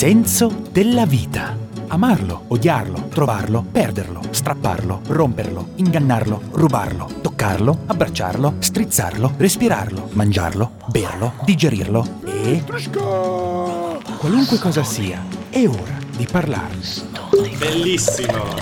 senso 0.00 0.62
della 0.72 1.04
vita. 1.04 1.54
Amarlo, 1.88 2.44
odiarlo, 2.48 3.08
trovarlo, 3.08 3.62
perderlo, 3.70 4.22
strapparlo, 4.30 5.02
romperlo, 5.08 5.72
ingannarlo, 5.74 6.40
rubarlo, 6.52 7.06
toccarlo, 7.20 7.80
abbracciarlo, 7.84 8.54
strizzarlo, 8.60 9.34
respirarlo, 9.36 10.08
mangiarlo, 10.12 10.76
berlo, 10.86 11.34
digerirlo 11.44 12.20
e... 12.24 12.64
Qualunque 14.16 14.58
cosa 14.58 14.82
sia, 14.84 15.22
è 15.50 15.66
ora 15.68 15.98
di 16.16 16.26
parlarne. 16.32 16.80
Bellissimo! 17.58 18.54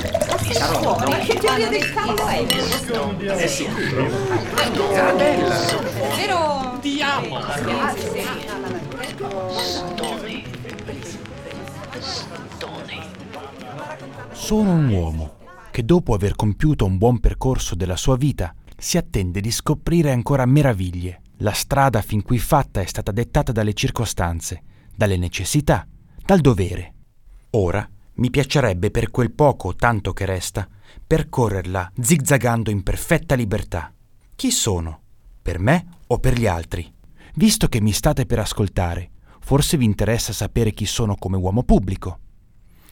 Che 1.25 1.35
teoria 1.35 1.69
del 1.69 1.93
cavolo 1.95 2.27
è? 2.27 2.45
Eh 3.45 3.47
sì. 3.47 3.69
Vero? 6.17 6.79
Ti 6.81 7.01
amo! 7.01 7.39
Sono 14.39 14.73
un 14.73 14.89
uomo 14.89 15.37
che 15.71 15.85
dopo 15.85 16.15
aver 16.15 16.35
compiuto 16.37 16.87
un 16.87 16.97
buon 16.97 17.19
percorso 17.19 17.75
della 17.75 17.97
sua 17.97 18.17
vita 18.17 18.55
si 18.79 18.97
attende 18.97 19.41
di 19.41 19.51
scoprire 19.51 20.13
ancora 20.13 20.47
meraviglie. 20.47 21.21
La 21.39 21.53
strada 21.53 22.01
fin 22.01 22.23
qui 22.23 22.39
fatta 22.39 22.81
è 22.81 22.87
stata 22.87 23.11
dettata 23.11 23.51
dalle 23.53 23.75
circostanze, 23.75 24.63
dalle 24.95 25.19
necessità, 25.19 25.87
dal 26.25 26.39
dovere. 26.39 26.95
Ora 27.51 27.87
mi 28.15 28.31
piacerebbe 28.31 28.91
per 28.91 29.11
quel 29.11 29.33
poco 29.33 29.69
o 29.69 29.75
tanto 29.75 30.13
che 30.13 30.25
resta 30.25 30.67
percorrerla 31.05 31.93
zigzagando 32.01 32.71
in 32.71 32.83
perfetta 32.85 33.35
libertà. 33.35 33.93
Chi 34.35 34.51
sono? 34.51 35.01
Per 35.43 35.59
me 35.59 35.87
o 36.07 36.19
per 36.21 36.39
gli 36.39 36.47
altri? 36.47 36.91
Visto 37.35 37.67
che 37.67 37.83
mi 37.83 37.93
state 37.93 38.25
per 38.25 38.39
ascoltare, 38.39 39.11
forse 39.41 39.77
vi 39.77 39.85
interessa 39.85 40.33
sapere 40.33 40.71
chi 40.71 40.87
sono 40.87 41.17
come 41.17 41.37
uomo 41.37 41.65
pubblico. 41.65 42.21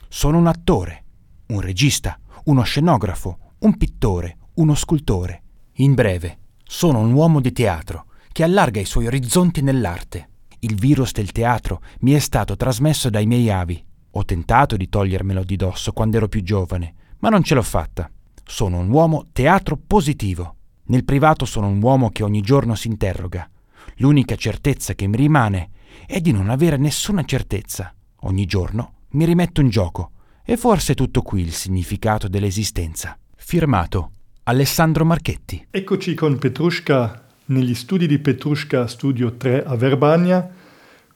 Sono 0.08 0.38
un 0.38 0.48
attore, 0.48 1.04
un 1.48 1.60
regista, 1.60 2.18
uno 2.44 2.62
scenografo, 2.62 3.38
un 3.58 3.76
pittore, 3.76 4.38
uno 4.54 4.74
scultore. 4.74 5.42
In 5.74 5.94
breve, 5.94 6.38
sono 6.64 6.98
un 6.98 7.12
uomo 7.12 7.40
di 7.40 7.52
teatro 7.52 8.06
che 8.32 8.42
allarga 8.42 8.80
i 8.80 8.84
suoi 8.84 9.06
orizzonti 9.06 9.62
nell'arte. 9.62 10.28
Il 10.60 10.74
virus 10.74 11.12
del 11.12 11.32
teatro 11.32 11.82
mi 12.00 12.12
è 12.12 12.18
stato 12.18 12.56
trasmesso 12.56 13.10
dai 13.10 13.26
miei 13.26 13.50
avi. 13.50 13.82
Ho 14.12 14.24
tentato 14.24 14.76
di 14.76 14.88
togliermelo 14.88 15.44
di 15.44 15.56
dosso 15.56 15.92
quando 15.92 16.16
ero 16.16 16.28
più 16.28 16.42
giovane, 16.42 16.94
ma 17.18 17.28
non 17.28 17.42
ce 17.42 17.54
l'ho 17.54 17.62
fatta. 17.62 18.10
Sono 18.44 18.78
un 18.78 18.90
uomo 18.90 19.26
teatro 19.32 19.78
positivo. 19.84 20.54
Nel 20.86 21.04
privato 21.04 21.44
sono 21.44 21.68
un 21.68 21.80
uomo 21.80 22.10
che 22.10 22.24
ogni 22.24 22.40
giorno 22.40 22.74
si 22.74 22.88
interroga. 22.88 23.48
L'unica 23.96 24.34
certezza 24.34 24.94
che 24.94 25.06
mi 25.06 25.16
rimane 25.16 25.70
è 26.06 26.20
di 26.20 26.32
non 26.32 26.50
avere 26.50 26.76
nessuna 26.76 27.24
certezza. 27.24 27.94
Ogni 28.20 28.46
giorno 28.46 28.92
mi 29.10 29.24
rimetto 29.24 29.60
in 29.60 29.68
gioco 29.68 30.10
e 30.48 30.56
forse 30.56 30.94
tutto 30.94 31.22
qui 31.22 31.42
il 31.42 31.52
significato 31.52 32.28
dell'esistenza. 32.28 33.18
Firmato 33.34 34.12
Alessandro 34.44 35.04
Marchetti. 35.04 35.66
Eccoci 35.68 36.14
con 36.14 36.38
Petrushka 36.38 37.24
negli 37.46 37.74
studi 37.74 38.06
di 38.06 38.20
Petrushka 38.20 38.86
Studio 38.86 39.32
3 39.32 39.64
a 39.64 39.74
Verbania 39.74 40.48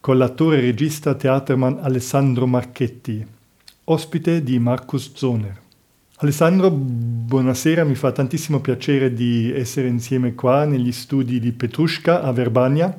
con 0.01 0.19
l'attore 0.19 0.59
e 0.59 0.61
regista 0.63 1.15
teaterman 1.15 1.79
Alessandro 1.81 2.47
Marchetti, 2.47 3.25
ospite 3.85 4.43
di 4.43 4.59
Marcus 4.59 5.13
Zoner. 5.15 5.61
Alessandro, 6.17 6.71
buonasera, 6.71 7.85
mi 7.85 7.95
fa 7.95 8.11
tantissimo 8.11 8.61
piacere 8.61 9.13
di 9.13 9.53
essere 9.53 9.87
insieme 9.87 10.35
qua 10.35 10.65
negli 10.65 10.91
studi 10.91 11.39
di 11.39 11.53
Petrushka 11.53 12.23
a 12.23 12.33
Verbania. 12.33 12.99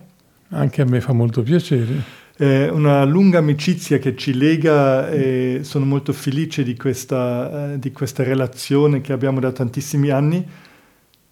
Anche 0.50 0.82
a 0.82 0.86
me 0.86 1.02
fa 1.02 1.12
molto 1.12 1.42
piacere. 1.44 2.21
È 2.42 2.68
una 2.70 3.04
lunga 3.04 3.38
amicizia 3.38 4.00
che 4.00 4.16
ci 4.16 4.34
lega 4.34 5.08
e 5.12 5.60
sono 5.62 5.86
molto 5.86 6.12
felice 6.12 6.64
di 6.64 6.76
questa, 6.76 7.74
eh, 7.74 7.78
di 7.80 7.92
questa 7.92 8.24
relazione 8.24 9.00
che 9.00 9.14
abbiamo 9.14 9.40
da 9.40 9.52
tantissimi 9.52 10.10
anni. 10.10 10.44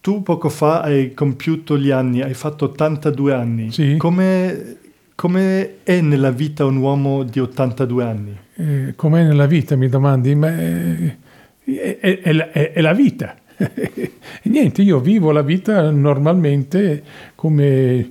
Tu 0.02 0.22
poco 0.22 0.50
fa 0.50 0.82
hai 0.82 1.16
compiuto 1.16 1.80
gli 1.80 1.90
anni, 1.90 2.22
hai 2.22 2.36
fatto 2.36 2.66
82 2.66 3.34
anni. 3.34 3.72
Sì. 3.72 3.96
Come, 3.98 4.76
come 5.16 5.78
è 5.82 6.00
nella 6.00 6.30
vita 6.30 6.66
un 6.66 6.76
uomo 6.78 7.24
di 7.24 7.40
82 7.40 8.04
anni? 8.04 8.38
Eh, 8.58 8.94
com'è 8.96 9.24
nella 9.24 9.48
vita, 9.48 9.76
mi 9.76 9.90
domandi? 9.90 10.36
Ma 10.36 10.56
eh, 10.60 11.18
è, 11.64 11.98
è- 12.00 12.20
è 12.22 12.32
la- 12.34 12.52
è- 12.52 12.72
è 12.74 12.82
la 12.82 12.94
vita. 12.94 13.36
Niente, 14.44 14.84
io 14.84 15.00
vivo 15.00 15.32
la 15.32 15.42
vita 15.42 15.90
normalmente 15.90 17.02
come, 17.34 18.10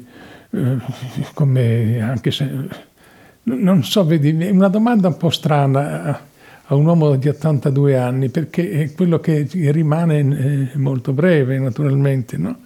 eh, 0.50 0.76
come 1.32 2.00
anche 2.00 2.32
se... 2.32 2.86
Non 3.56 3.82
so, 3.84 4.04
vedi, 4.04 4.36
è 4.36 4.50
una 4.50 4.68
domanda 4.68 5.08
un 5.08 5.16
po' 5.16 5.30
strana 5.30 6.02
a- 6.02 6.20
un 6.74 6.84
uomo 6.84 7.16
di 7.16 7.28
82 7.28 7.96
anni, 7.96 8.28
perché 8.28 8.92
quello 8.94 9.20
che 9.20 9.48
rimane 9.50 10.70
è 10.74 10.76
molto 10.76 11.12
breve, 11.12 11.58
naturalmente, 11.58 12.36
no? 12.36 12.58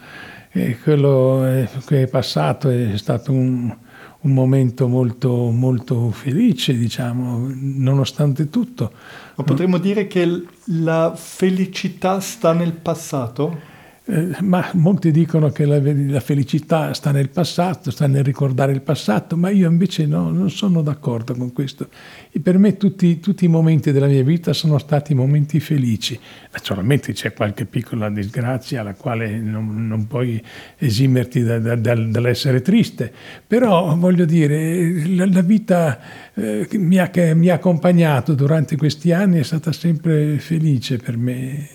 E 0.51 0.77
quello 0.83 1.47
eh, 1.47 1.69
che 1.87 2.03
è 2.03 2.07
passato 2.09 2.69
è 2.69 2.97
stato 2.97 3.33
un, 3.33 3.73
un 4.21 4.33
momento 4.33 4.89
molto, 4.89 5.51
molto 5.51 6.11
felice, 6.11 6.77
diciamo, 6.77 7.49
nonostante 7.55 8.51
tutto. 8.51 8.93
Ma 9.37 9.45
potremmo 9.45 9.79
dire 9.79 10.07
che 10.09 10.45
la 10.65 11.13
felicità 11.15 12.21
sta 12.21 12.53
nel 12.53 12.73
passato? 12.73 13.71
Eh, 14.05 14.35
ma 14.41 14.69
molti 14.75 15.13
dicono 15.13 15.51
che 15.51 15.65
la, 15.65 15.81
la 15.81 16.19
felicità 16.19 16.93
sta 16.93 17.13
nel 17.13 17.29
passato, 17.29 17.93
sta 17.93 18.09
nel 18.09 18.25
ricordare 18.25 18.73
il 18.73 18.81
passato, 18.81 19.37
ma 19.37 19.49
io 19.49 19.71
invece 19.71 20.07
no, 20.07 20.31
non 20.33 20.51
sono 20.51 20.83
d'accordo 20.83 21.37
con 21.37 21.53
questo. 21.53 21.89
E 22.33 22.41
per 22.41 22.59
me 22.59 22.77
tutti, 22.77 23.21
tutti 23.21 23.45
i 23.45 23.49
momenti 23.49 23.93
della 23.93 24.09
mia 24.09 24.25
vita 24.25 24.53
sono 24.53 24.79
stati 24.79 25.15
momenti 25.15 25.61
felici. 25.61 26.19
Naturalmente 26.53 27.13
c'è 27.13 27.33
qualche 27.33 27.65
piccola 27.65 28.11
disgrazia 28.11 28.81
alla 28.81 28.95
quale 28.95 29.39
non, 29.39 29.87
non 29.87 30.09
puoi 30.09 30.43
esimerti 30.79 31.43
da- 31.45 31.61
da- 31.61 31.77
dal- 31.77 32.11
dall'essere 32.11 32.61
triste, 32.61 33.13
però 33.47 33.95
voglio 33.95 34.25
dire, 34.25 35.07
la, 35.15 35.27
la 35.27 35.43
vita 35.43 36.01
eh, 36.35 36.67
che 36.69 36.77
mi, 36.77 36.99
ha, 36.99 37.09
che 37.09 37.37
mi 37.37 37.51
ha 37.51 37.55
accompagnato 37.55 38.35
durante 38.35 38.77
questi 38.77 39.13
anni 39.13 39.39
è 39.39 39.45
stata 39.45 39.71
sempre 39.71 40.39
felice 40.39 40.97
per 40.97 41.17
me. 41.17 41.69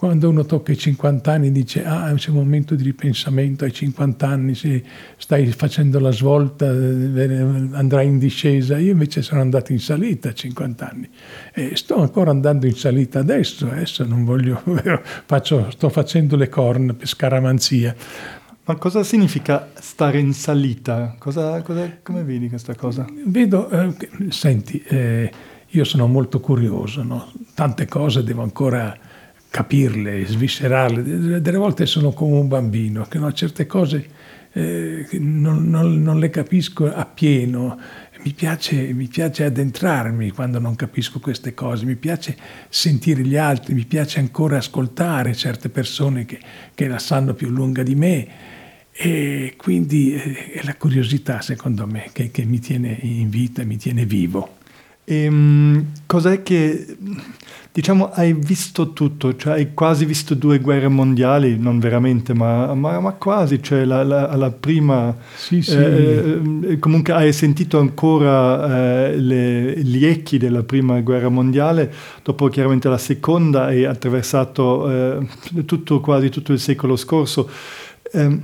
Quando 0.00 0.30
uno 0.30 0.46
tocca 0.46 0.72
i 0.72 0.78
50 0.78 1.30
anni 1.30 1.52
dice 1.52 1.84
ah 1.84 2.10
c'è 2.14 2.30
un 2.30 2.36
momento 2.36 2.74
di 2.74 2.84
ripensamento 2.84 3.64
ai 3.66 3.72
50 3.74 4.26
anni, 4.26 4.54
se 4.54 4.82
stai 5.18 5.44
facendo 5.52 6.00
la 6.00 6.10
svolta 6.10 6.64
eh, 6.64 7.68
andrai 7.72 8.06
in 8.06 8.16
discesa, 8.16 8.78
io 8.78 8.92
invece 8.92 9.20
sono 9.20 9.42
andato 9.42 9.72
in 9.72 9.78
salita 9.78 10.30
a 10.30 10.32
50 10.32 10.88
anni 10.88 11.10
e 11.52 11.76
sto 11.76 12.00
ancora 12.00 12.30
andando 12.30 12.64
in 12.64 12.72
salita 12.72 13.18
adesso, 13.18 13.66
adesso 13.66 14.06
non 14.06 14.24
voglio, 14.24 14.62
faccio, 15.26 15.70
sto 15.70 15.90
facendo 15.90 16.34
le 16.34 16.48
corna 16.48 16.94
per 16.94 17.06
scaramanzia. 17.06 17.94
Ma 18.64 18.76
cosa 18.76 19.02
significa 19.04 19.68
stare 19.74 20.18
in 20.18 20.32
salita? 20.32 21.14
Cosa, 21.18 21.60
cosa- 21.60 21.98
come 22.02 22.22
vedi 22.22 22.48
questa 22.48 22.74
cosa? 22.74 23.04
Vedo, 23.26 23.68
eh, 23.68 23.94
senti, 24.30 24.82
eh, 24.82 25.30
io 25.66 25.84
sono 25.84 26.06
molto 26.06 26.40
curioso, 26.40 27.02
no? 27.02 27.30
tante 27.52 27.84
cose 27.84 28.24
devo 28.24 28.40
ancora 28.42 28.96
capirle, 29.50 30.24
sviscerarle, 30.24 31.40
delle 31.40 31.58
volte 31.58 31.84
sono 31.84 32.12
come 32.12 32.38
un 32.38 32.48
bambino, 32.48 33.04
che 33.04 33.18
no, 33.18 33.32
certe 33.32 33.66
cose 33.66 34.08
eh, 34.52 35.06
non, 35.18 35.68
non- 35.68 36.02
non 36.02 36.18
le 36.18 36.30
capisco 36.30 36.92
appieno, 36.92 37.78
mi 38.22 38.32
piace, 38.32 38.92
mi 38.92 39.06
piace 39.06 39.44
addentrarmi 39.44 40.30
quando 40.30 40.58
non 40.58 40.76
capisco 40.76 41.20
queste 41.20 41.54
cose, 41.54 41.84
mi 41.84 41.96
piace 41.96 42.36
sentire 42.68 43.22
gli 43.22 43.36
altri, 43.36 43.74
mi 43.74 43.86
piace 43.86 44.20
ancora 44.20 44.58
ascoltare 44.58 45.34
certe 45.34 45.68
persone 45.68 46.26
che, 46.26 46.38
che 46.74 46.86
la 46.86 46.98
sanno 46.98 47.34
più 47.34 47.48
lunga 47.48 47.82
di 47.82 47.94
me. 47.94 48.28
E 48.92 49.54
quindi 49.56 50.14
eh, 50.14 50.52
è 50.52 50.60
la 50.64 50.74
curiosità, 50.74 51.40
secondo 51.40 51.86
me, 51.86 52.10
che, 52.12 52.30
che 52.30 52.44
mi 52.44 52.58
tiene 52.58 52.98
in 53.00 53.30
vita, 53.30 53.64
mi 53.64 53.78
tiene 53.78 54.04
vivo. 54.04 54.58
Ehm, 55.12 55.86
cos'è 56.06 56.42
che, 56.44 56.86
diciamo, 57.72 58.10
hai 58.12 58.32
visto 58.32 58.92
tutto? 58.92 59.34
Cioè, 59.34 59.54
hai 59.54 59.74
quasi 59.74 60.04
visto 60.04 60.34
due 60.34 60.60
guerre 60.60 60.86
mondiali, 60.86 61.58
non 61.58 61.80
veramente, 61.80 62.32
ma, 62.32 62.72
ma- 62.74 63.00
ma 63.00 63.12
quasi. 63.14 63.60
Cioè, 63.60 63.84
la, 63.84 64.04
la- 64.04 64.36
la 64.36 64.50
prima... 64.52 65.16
Sì, 65.34 65.62
sì. 65.62 65.72
eh, 65.74 66.40
eh, 66.62 66.78
comunque 66.78 67.12
hai 67.12 67.32
sentito 67.32 67.80
ancora 67.80 69.08
eh, 69.08 69.16
le- 69.18 69.80
gli 69.82 70.06
echi 70.06 70.38
della 70.38 70.62
prima 70.62 71.00
guerra 71.00 71.28
mondiale, 71.28 71.92
dopo 72.22 72.46
chiaramente 72.48 72.88
la 72.88 72.98
seconda 72.98 73.64
hai 73.64 73.84
attraversato 73.84 74.88
eh, 75.18 75.26
tutto, 75.64 75.98
quasi 76.00 76.28
tutto 76.28 76.52
il 76.52 76.60
secolo 76.60 76.94
scorso. 76.94 77.50
Ehm, 78.12 78.42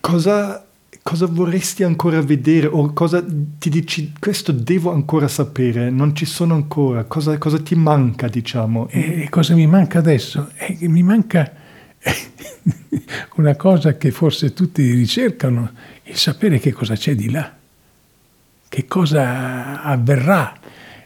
cosa, 0.00 0.64
cosa 1.00 1.26
vorresti 1.26 1.82
ancora 1.84 2.20
vedere 2.20 2.66
o 2.66 2.92
cosa 2.92 3.24
ti 3.24 3.70
dici 3.70 4.12
questo 4.18 4.52
devo 4.52 4.92
ancora 4.92 5.28
sapere, 5.28 5.90
non 5.90 6.14
ci 6.14 6.26
sono 6.26 6.54
ancora, 6.54 7.04
cosa, 7.04 7.38
cosa 7.38 7.58
ti 7.58 7.74
manca 7.74 8.28
diciamo? 8.28 8.88
E 8.88 9.26
cosa 9.30 9.54
mi 9.54 9.66
manca 9.66 9.98
adesso? 9.98 10.50
È 10.54 10.76
che 10.76 10.88
mi 10.88 11.02
manca 11.02 11.50
una 13.36 13.56
cosa 13.56 13.96
che 13.96 14.10
forse 14.10 14.52
tutti 14.52 14.90
ricercano, 14.92 15.70
il 16.04 16.16
sapere 16.16 16.58
che 16.58 16.72
cosa 16.72 16.94
c'è 16.94 17.14
di 17.14 17.30
là. 17.30 17.56
che 18.68 18.86
cosa 18.86 19.82
avverrà 19.82 20.56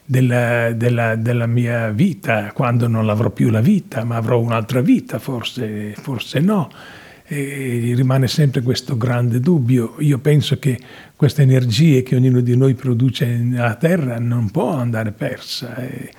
della, 0.05 0.73
della, 0.73 1.17
della, 1.17 1.47
mia 1.47 1.91
vita 1.91 2.53
quando 2.53 2.87
non 2.87 3.09
avrò 3.09 3.31
più 3.31 3.51
la 3.51 3.61
vita, 3.61 4.05
ma 4.05 4.17
avrò 4.17 4.39
un'altra 4.39 4.81
vita, 4.81 5.19
forse, 5.19 5.95
forse 5.97 6.39
no. 6.39 6.71
E 7.29 7.93
rimane 7.97 8.29
sempre 8.29 8.63
questo 8.63 8.97
grande 8.97 9.41
dubbio. 9.41 9.97
Io 9.99 10.19
penso 10.19 10.59
che 10.59 10.79
queste 11.17 11.43
energie 11.43 12.03
che 12.03 12.15
ognuno 12.15 12.41
di 12.41 12.57
noi 12.57 12.75
produce 12.75 13.27
nella 13.27 13.75
Terra 13.75 14.19
non 14.19 14.51
può 14.51 14.75
andare 14.75 15.11
persa. 15.11 15.77
E 15.77 16.11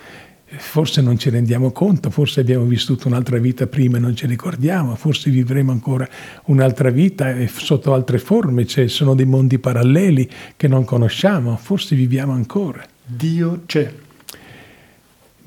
forse 0.57 1.01
non 1.01 1.18
ci 1.18 1.30
rendiamo 1.30 1.71
conto, 1.71 2.09
forse 2.09 2.39
abbiamo 2.39 2.65
vissuto 2.65 3.07
un'altra 3.07 3.38
vita 3.38 3.68
prima 3.68 3.98
e 3.98 4.00
non 4.00 4.15
ci 4.15 4.27
ricordiamo, 4.27 4.95
forse 4.95 5.30
vivremo 5.30 5.71
ancora 5.71 6.07
un'altra 6.45 6.89
vita 6.89 7.36
sotto 7.48 7.94
altre 7.94 8.18
forme, 8.18 8.65
cioè 8.65 8.88
sono 8.88 9.13
dei 9.13 9.25
mondi 9.25 9.59
paralleli 9.59 10.30
che 10.56 10.68
non 10.68 10.86
conosciamo, 10.86 11.57
forse 11.57 11.95
viviamo 11.95 12.31
ancora. 12.31 12.86
Dio 13.06 13.63
c'è. 13.65 14.06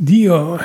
Dio 0.02 0.58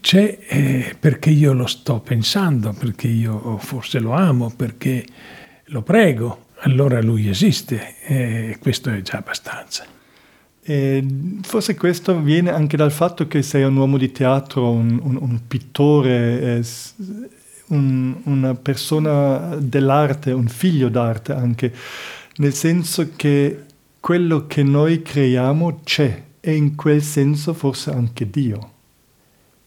c'è 0.00 0.38
eh, 0.48 0.96
perché 0.98 1.30
io 1.30 1.52
lo 1.52 1.66
sto 1.66 2.00
pensando, 2.00 2.74
perché 2.76 3.06
io 3.06 3.56
forse 3.58 4.00
lo 4.00 4.10
amo, 4.10 4.52
perché 4.56 5.06
lo 5.66 5.82
prego, 5.82 6.46
allora 6.62 7.00
lui 7.00 7.28
esiste 7.28 7.94
e 8.04 8.58
questo 8.60 8.90
è 8.90 9.00
già 9.02 9.18
abbastanza. 9.18 9.84
E 10.64 11.06
forse 11.42 11.76
questo 11.76 12.20
viene 12.20 12.50
anche 12.50 12.76
dal 12.76 12.90
fatto 12.90 13.28
che 13.28 13.42
sei 13.42 13.62
un 13.62 13.76
uomo 13.76 13.98
di 13.98 14.10
teatro, 14.10 14.72
un, 14.72 14.98
un, 15.00 15.16
un 15.16 15.40
pittore, 15.46 16.60
un, 17.68 18.16
una 18.24 18.54
persona 18.56 19.54
dell'arte, 19.60 20.32
un 20.32 20.48
figlio 20.48 20.88
d'arte 20.88 21.32
anche, 21.32 21.72
nel 22.38 22.52
senso 22.52 23.10
che 23.14 23.62
quello 24.00 24.48
che 24.48 24.64
noi 24.64 25.02
creiamo 25.02 25.82
c'è 25.84 26.30
e 26.44 26.56
in 26.56 26.74
quel 26.74 27.00
senso 27.02 27.54
forse 27.54 27.92
anche 27.92 28.28
Dio, 28.28 28.72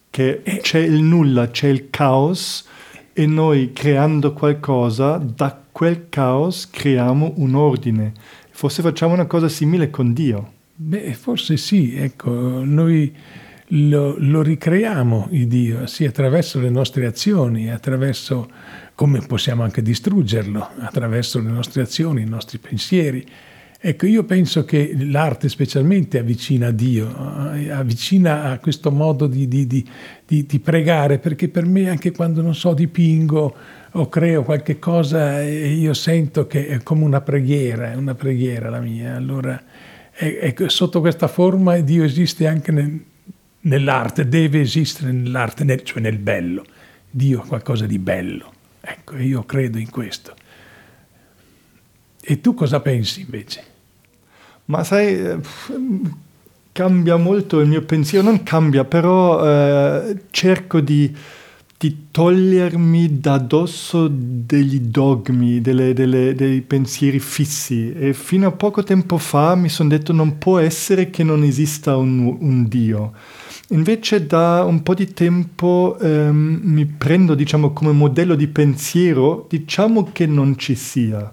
che 0.10 0.42
c'è 0.62 0.80
il 0.80 1.02
nulla, 1.02 1.50
c'è 1.50 1.70
il 1.70 1.90
caos 1.90 2.68
e 3.14 3.26
noi 3.26 3.72
creando 3.72 4.34
qualcosa, 4.34 5.16
da 5.16 5.58
quel 5.72 6.10
caos 6.10 6.70
creiamo 6.70 7.36
un 7.38 7.56
ordine. 7.56 8.12
Forse 8.50 8.82
facciamo 8.82 9.14
una 9.14 9.26
cosa 9.26 9.48
simile 9.48 9.90
con 9.90 10.12
Dio. 10.12 10.52
Beh, 10.76 11.14
forse 11.14 11.56
sì, 11.56 11.96
ecco, 11.96 12.30
noi 12.66 13.16
lo, 13.70 14.16
lo 14.18 14.42
ricreiamo 14.42 15.30
il 15.32 15.48
Dio, 15.48 15.88
sì, 15.88 16.04
attraverso 16.04 16.60
le 16.60 16.70
nostre 16.70 17.06
azioni, 17.06 17.72
attraverso 17.72 18.50
come 18.96 19.22
possiamo 19.22 19.64
anche 19.64 19.82
distruggerlo, 19.82 20.72
attraverso 20.80 21.40
le 21.40 21.50
nostre 21.50 21.84
azioni, 21.84 22.24
i 22.24 22.28
nostri 22.28 22.58
pensieri. 22.58 23.26
Ecco, 23.88 24.08
io 24.08 24.24
penso 24.24 24.66
che 24.66 24.96
l'arte 24.98 25.48
specialmente 25.48 26.18
avvicina 26.18 26.70
a 26.70 26.72
Dio, 26.72 27.54
eh, 27.54 27.70
avvicina 27.70 28.46
a 28.46 28.58
questo 28.58 28.90
modo 28.90 29.28
di, 29.28 29.48
di, 29.48 29.68
di, 29.68 29.86
di, 30.48 30.60
pregare, 30.60 31.20
perché 31.20 31.50
per 31.50 31.68
me 31.68 31.88
anche 31.88 32.12
quando, 32.12 32.42
non 32.42 32.56
so, 32.56 32.74
dipingo 32.74 33.56
o 33.92 34.10
creo 34.10 34.42
qualche 34.42 34.80
cosa, 34.80 35.40
eh, 35.40 35.68
io 35.68 35.94
sento 35.94 36.48
che 36.48 36.66
è 36.66 36.82
come 36.82 37.04
una 37.04 37.22
preghiera, 37.22 37.92
è 37.92 37.96
una 37.96 38.16
preghiera 38.16 38.72
la 38.72 38.80
mia. 38.80 39.16
Allora, 39.16 39.62
ecco, 40.12 40.68
sotto 40.68 41.00
questa 41.00 41.28
forma 41.28 41.78
Dio 41.78 42.04
esiste 42.04 42.48
anche 42.48 42.72
nel, 42.72 43.00
nell'arte, 43.60 44.28
deve 44.28 44.62
esistere 44.62 45.12
nell'arte, 45.12 45.64
nel, 45.64 45.84
cioè 45.84 46.02
nel 46.02 46.18
bello. 46.18 46.66
Dio 47.08 47.44
è 47.44 47.46
qualcosa 47.46 47.86
di 47.86 48.00
bello. 48.00 48.52
Ecco, 48.82 49.16
io 49.18 49.44
credo 49.44 49.78
in 49.78 49.92
questo. 49.92 50.34
E 52.20 52.42
tu 52.42 52.56
cosa 52.56 52.80
pensi 52.80 53.22
invece? 53.22 53.74
Ma 54.66 54.84
sai, 54.84 55.14
eh, 55.14 55.40
cambia 56.72 57.16
molto 57.18 57.60
il 57.60 57.68
mio 57.68 57.84
pensiero, 57.84 58.26
non 58.26 58.44
cambia, 58.44 58.84
però 58.84 59.46
eh, 59.46 60.24
cerco 60.32 60.82
di, 60.82 61.16
di, 61.78 62.08
togliermi 62.10 63.20
da 63.20 63.34
addosso 63.34 64.10
degli 64.10 64.80
dogmi, 64.80 65.62
delle, 65.62 65.94
delle, 65.94 66.34
dei 66.34 66.62
pensieri 66.62 67.20
fissi. 67.20 67.94
E 67.94 68.14
fino 68.14 68.48
a 68.48 68.52
poco 68.52 68.84
tempo 68.84 69.18
fa 69.18 69.56
mi 69.56 69.70
sono 69.70 69.90
detto 69.90 70.12
non 70.14 70.38
può 70.40 70.58
essere 70.58 71.10
che 71.12 71.24
non 71.24 71.44
esista 71.44 71.96
un, 71.96 72.36
un 72.40 72.68
Dio. 72.68 73.14
Invece 73.70 74.26
da 74.26 74.64
un 74.64 74.84
po' 74.84 74.94
di 74.96 75.14
tempo 75.14 75.98
ehm, 76.02 76.60
mi 76.64 76.86
prendo 76.86 77.36
diciamo 77.36 77.72
come 77.72 77.92
modello 77.94 78.36
di 78.36 78.48
pensiero, 78.48 79.46
diciamo 79.48 80.10
che 80.12 80.26
non 80.26 80.58
ci 80.58 80.76
sia. 80.76 81.32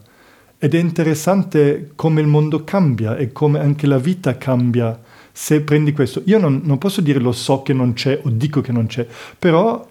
Ed 0.64 0.76
è 0.76 0.78
interessante 0.78 1.90
come 1.96 2.20
il 2.20 2.28
mondo 2.28 2.62
cambia 2.62 3.16
e 3.16 3.32
come 3.32 3.58
anche 3.58 3.88
la 3.88 3.98
vita 3.98 4.38
cambia 4.38 4.96
se 5.32 5.62
prendi 5.62 5.92
questo. 5.92 6.22
Io 6.26 6.38
non, 6.38 6.60
non 6.62 6.78
posso 6.78 7.00
dire 7.00 7.18
lo 7.18 7.32
so 7.32 7.62
che 7.62 7.72
non 7.72 7.94
c'è 7.94 8.20
o 8.22 8.30
dico 8.30 8.60
che 8.60 8.70
non 8.70 8.86
c'è, 8.86 9.04
però 9.36 9.84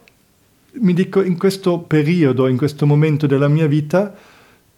mi 0.75 0.94
dico 0.94 1.21
in 1.23 1.38
questo 1.38 1.79
periodo, 1.79 2.47
in 2.47 2.56
questo 2.56 2.85
momento 2.85 3.27
della 3.27 3.50
mia 3.50 3.68
vita, 3.68 4.15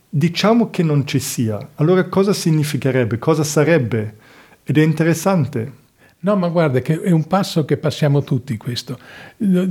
diciamo 0.10 0.72
che 0.72 0.82
non 0.82 1.06
ci 1.06 1.20
sia. 1.20 1.60
Allora 1.76 2.06
cosa 2.06 2.34
significherebbe? 2.34 3.20
Cosa 3.20 3.44
sarebbe? 3.44 4.16
Ed 4.64 4.80
è 4.80 4.82
interessante. 4.82 5.74
No, 6.24 6.38
ma 6.38 6.48
guarda 6.48 6.80
che 6.80 7.02
è 7.02 7.12
un 7.12 7.28
passo 7.28 7.66
che 7.66 7.76
passiamo 7.76 8.24
tutti 8.24 8.56
questo. 8.56 8.98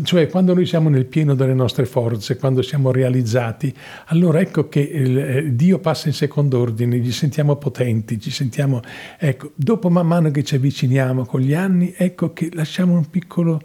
Cioè, 0.02 0.28
quando 0.28 0.52
noi 0.52 0.66
siamo 0.66 0.90
nel 0.90 1.06
pieno 1.06 1.34
delle 1.34 1.54
nostre 1.54 1.86
forze, 1.86 2.36
quando 2.36 2.60
siamo 2.60 2.92
realizzati, 2.92 3.74
allora 4.06 4.40
ecco 4.40 4.68
che 4.68 4.80
il, 4.80 5.18
eh, 5.18 5.54
Dio 5.56 5.78
passa 5.78 6.08
in 6.08 6.14
secondo 6.14 6.60
ordine, 6.60 7.02
ci 7.02 7.10
sentiamo 7.10 7.56
potenti, 7.56 8.20
ci 8.20 8.30
sentiamo... 8.30 8.82
Ecco, 9.18 9.52
dopo 9.54 9.88
man 9.88 10.06
mano 10.06 10.30
che 10.30 10.44
ci 10.44 10.56
avviciniamo 10.56 11.24
con 11.24 11.40
gli 11.40 11.54
anni, 11.54 11.94
ecco 11.96 12.34
che 12.34 12.50
lasciamo 12.52 12.96
un 12.96 13.08
piccolo, 13.08 13.62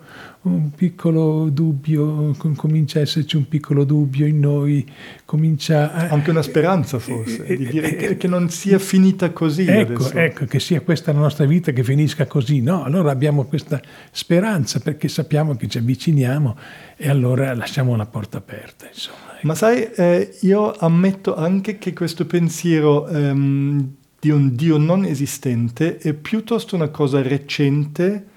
un 0.47 0.71
piccolo 0.71 1.49
dubbio, 1.49 2.35
comincia 2.55 2.99
a 2.99 3.01
esserci 3.01 3.35
un 3.35 3.47
piccolo 3.47 3.83
dubbio 3.83 4.25
in 4.25 4.39
noi, 4.39 4.85
comincia 5.25 5.93
a... 5.93 6.07
Anche 6.09 6.29
una 6.29 6.41
speranza 6.41 6.99
forse, 6.99 7.45
eh, 7.45 7.57
di 7.57 7.67
dire 7.67 7.95
che, 7.95 8.17
che, 8.17 8.27
non 8.27 8.49
sia 8.49 8.79
finita 8.79 9.31
così. 9.31 9.65
Ecco, 9.65 10.11
ecco, 10.11 10.45
che 10.45 10.59
sia 10.59 10.81
questa 10.81 11.11
la 11.11 11.19
nostra 11.19 11.45
vita, 11.45 11.71
che 11.71 11.83
finisca 11.83 12.25
così. 12.25 12.61
No, 12.61 12.83
allora 12.83 13.11
abbiamo 13.11 13.45
questa 13.45 13.81
speranza 14.11 14.79
perché 14.79 15.07
sappiamo 15.07 15.55
che 15.55 15.67
ci 15.67 15.77
avviciniamo 15.77 16.57
e 16.95 17.09
allora 17.09 17.53
lasciamo 17.53 17.95
la 17.95 18.05
porta 18.05 18.37
aperta. 18.37 18.87
Insomma. 18.87 19.35
Ecco. 19.37 19.47
Ma 19.47 19.55
sai, 19.55 19.83
eh, 19.95 20.37
io 20.41 20.73
ammetto 20.73 21.35
anche 21.35 21.77
che 21.77 21.93
questo 21.93 22.25
pensiero 22.25 23.07
ehm, 23.07 23.95
di 24.19 24.29
un 24.29 24.55
Dio 24.55 24.77
non 24.77 25.05
esistente 25.05 25.97
è 25.97 26.13
piuttosto 26.13 26.75
una 26.75 26.89
cosa 26.89 27.21
recente 27.21 28.35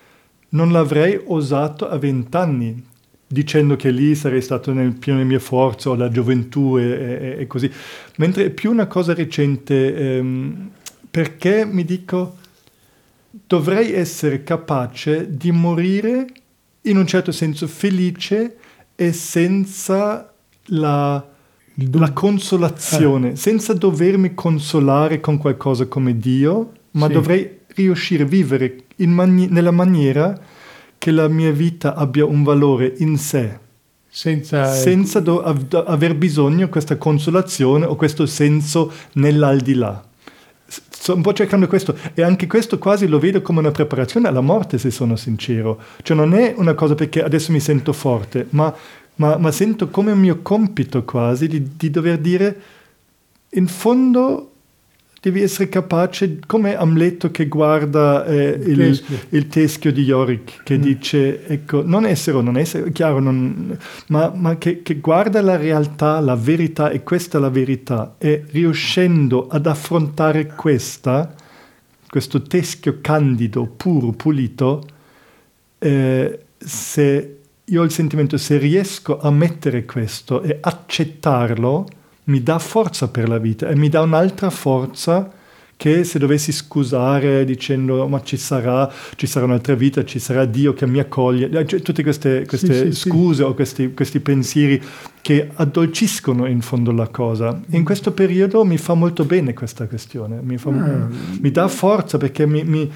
non 0.51 0.73
l'avrei 0.73 1.21
osato 1.25 1.89
a 1.89 1.99
vent'anni, 1.99 2.87
dicendo 3.27 3.77
che 3.77 3.91
lì 3.91 4.15
sarei 4.15 4.43
stato 4.43 4.73
nel 4.73 4.95
pieno 4.95 5.19
delle 5.19 5.31
mie 5.31 5.39
forze 5.39 5.89
o 5.89 5.95
la 5.95 6.09
gioventù 6.09 6.77
e, 6.79 6.83
e, 6.83 7.37
e, 7.39 7.47
così, 7.47 7.71
mentre 8.17 8.47
è 8.47 8.51
più 8.51 8.71
una 8.71 8.87
cosa 8.87 9.15
recente 9.15 9.95
ehm, 9.95 10.71
perché 11.11 11.65
mi 11.65 11.85
dico 11.85 12.37
dovrei 13.47 13.93
essere 13.93 14.43
capace 14.43 15.37
di 15.37 15.53
morire 15.53 16.27
in 16.83 16.97
un 16.97 17.07
certo 17.07 17.31
senso 17.31 17.69
felice 17.69 18.57
e 18.97 19.13
senza 19.13 20.33
la, 20.67 21.25
la 21.93 22.13
consolazione, 22.13 23.33
eh. 23.33 23.37
senza 23.37 23.75
dovermi 23.75 24.35
consolare 24.35 25.21
con 25.21 25.39
qualcosa 25.39 25.87
come 25.87 26.19
Dio, 26.19 26.73
ma 26.93 27.07
sì. 27.07 27.13
dovrei 27.13 27.59
riuscire 27.75 28.25
a 28.25 28.27
vivere 28.27 28.85
mani- 28.99 29.49
nella 29.49 29.71
maniera 29.71 30.39
che 30.99 31.11
la 31.11 31.29
mia 31.29 31.51
vita 31.51 31.95
abbia 31.95 32.25
un 32.25 32.43
valore 32.43 32.93
in 32.99 33.17
sé. 33.17 33.59
Senza, 34.13 34.73
senza 34.73 35.21
do- 35.21 35.43
av- 35.43 35.85
aver 35.87 36.17
bisogno 36.17 36.65
di 36.65 36.71
questa 36.71 36.97
consolazione 36.97 37.87
o 37.87 37.95
questo 37.95 38.27
senso 38.27 38.93
nell'aldilà. 39.13 40.05
Sto 40.67 41.15
un 41.15 41.23
po' 41.23 41.33
cercando 41.33 41.67
questo 41.69 41.97
e 42.13 42.23
anche 42.23 42.47
questo 42.47 42.79
quasi 42.79 43.07
lo 43.07 43.19
vedo 43.19 43.41
come 43.41 43.61
una 43.61 43.71
preparazione 43.71 44.29
alla 44.29 44.41
morte, 44.43 44.79
se 44.79 44.91
sono 44.91 45.17
sincero. 45.17 45.81
Cioè 46.03 46.17
non 46.17 46.35
è 46.35 46.53
una 46.57 46.75
cosa 46.75 46.95
perché 46.95 47.23
adesso 47.23 47.53
mi 47.53 47.61
sento 47.61 47.93
forte, 47.93 48.47
ma, 48.51 48.75
ma, 49.15 49.39
ma 49.39 49.51
sento 49.53 49.89
come 49.89 50.13
un 50.13 50.19
mio 50.19 50.41
compito 50.43 51.05
quasi 51.05 51.47
di, 51.49 51.71
di 51.77 51.91
dover 51.91 52.19
dire 52.19 52.61
in 53.51 53.67
fondo 53.67 54.50
devi 55.21 55.43
essere 55.43 55.69
capace, 55.69 56.39
come 56.47 56.75
Amleto 56.75 57.31
che 57.31 57.47
guarda 57.47 58.25
eh, 58.25 58.59
il, 58.65 58.77
teschio. 58.77 59.19
il, 59.29 59.47
teschio 59.49 59.93
di 59.93 60.03
Yorick, 60.03 60.63
che 60.63 60.79
mm. 60.79 60.81
dice, 60.81 61.47
ecco, 61.47 61.83
non 61.85 62.07
essere 62.07 62.39
o 62.39 62.41
non 62.41 62.57
essere, 62.57 62.91
chiaro, 62.91 63.21
non, 63.21 63.77
ma, 64.09 64.33
ma 64.35 64.57
che, 64.57 64.83
che, 64.83 64.95
guarda 64.97 65.43
la 65.43 65.57
realtà, 65.57 66.21
la 66.21 66.37
verità, 66.37 66.89
e 66.89 67.03
questa 67.03 67.37
è 67.37 67.41
la 67.41 67.51
verità, 67.51 68.15
e 68.17 68.45
riuscendo 68.49 69.47
ad 69.49 69.67
affrontare 69.67 70.47
questa, 70.47 71.35
questo 72.09 72.41
teschio 72.41 72.99
candido, 73.03 73.67
puro, 73.67 74.13
pulito, 74.13 74.87
eh, 75.79 76.41
se 76.57 77.37
io 77.63 77.81
ho 77.83 77.85
il 77.85 77.91
sentimento, 77.91 78.39
se 78.39 78.57
riesco 78.57 79.21
a 79.21 79.31
mettere 79.31 79.85
questo 79.85 80.41
e 80.41 80.57
accettarlo, 80.61 81.87
mi 82.31 82.43
dà 82.43 82.59
forza 82.59 83.09
per 83.09 83.29
la 83.29 83.39
vita 83.39 83.69
e 83.69 83.77
mi 83.77 83.89
dà 83.89 84.01
un'altra 84.01 84.51
forza 84.51 85.33
che 85.77 86.05
se 86.05 86.19
dovessi 86.19 86.53
scusare 86.53 87.43
dicendo 87.47 88.07
ma 88.07 88.23
ci 88.23 88.37
sarà, 88.37 88.93
ci 89.17 89.27
sarà 89.27 89.47
un'altra 89.47 89.75
vita, 89.75 90.05
ci 90.05 90.19
sarà 90.19 90.45
Dio 90.45 90.75
che 90.75 90.87
mi 90.87 90.99
accoglie, 90.99 91.49
eh, 91.49 91.67
cioè, 91.67 91.81
tutte 91.81 92.03
queste, 92.03 92.45
queste 92.47 92.93
sì, 92.93 93.09
scuse 93.09 93.37
sì. 93.37 93.49
o 93.49 93.55
questi, 93.55 93.95
questi, 93.95 94.21
pensieri 94.21 94.81
che 95.23 95.49
addolciscono 95.55 96.45
in 96.45 96.61
fondo 96.61 96.93
la 96.93 97.09
cosa. 97.09 97.59
In 97.71 97.83
questo 97.83 98.13
periodo 98.13 98.63
mi 98.67 98.77
fa 98.77 98.93
molto 98.93 99.25
bene 99.25 99.55
questa 99.55 99.87
questione, 99.87 100.41
mi, 100.43 100.59
fa, 100.59 100.69
ah. 100.69 101.09
mi 101.41 101.51
dà 101.51 101.67
forza 101.69 102.19
perché 102.19 102.47
mi, 102.47 102.63
mi, 102.63 102.91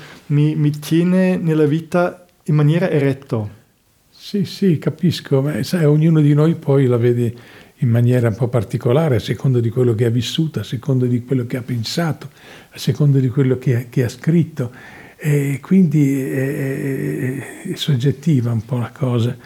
mi, 0.54 0.70
tiene 0.78 1.38
nella 1.38 1.64
vita 1.64 2.26
in 2.44 2.54
maniera 2.54 2.90
eretto. 2.90 3.62
Sì, 4.10 4.44
sì, 4.44 4.76
capisco, 4.76 5.40
ma 5.40 5.62
sai, 5.62 5.86
ognuno 5.86 6.20
di 6.20 6.34
noi 6.34 6.54
poi 6.54 6.84
la 6.84 6.98
vede 6.98 7.34
in 7.78 7.88
maniera 7.88 8.28
un 8.28 8.36
po' 8.36 8.48
particolare, 8.48 9.16
a 9.16 9.20
seconda 9.20 9.60
di 9.60 9.70
quello 9.70 9.94
che 9.94 10.04
ha 10.04 10.10
vissuto, 10.10 10.60
a 10.60 10.64
seconda 10.64 11.06
di 11.06 11.24
quello 11.24 11.46
che 11.46 11.56
ha 11.56 11.62
pensato, 11.62 12.30
a 12.70 12.78
seconda 12.78 13.18
di 13.18 13.28
quello 13.28 13.58
che 13.58 13.76
ha, 13.76 13.84
che 13.88 14.04
ha 14.04 14.08
scritto. 14.08 14.70
E 15.16 15.58
quindi 15.60 16.20
è, 16.20 16.56
è, 16.56 17.72
è 17.72 17.74
soggettiva 17.74 18.52
un 18.52 18.64
po' 18.64 18.78
la 18.78 18.92
cosa. 18.92 19.36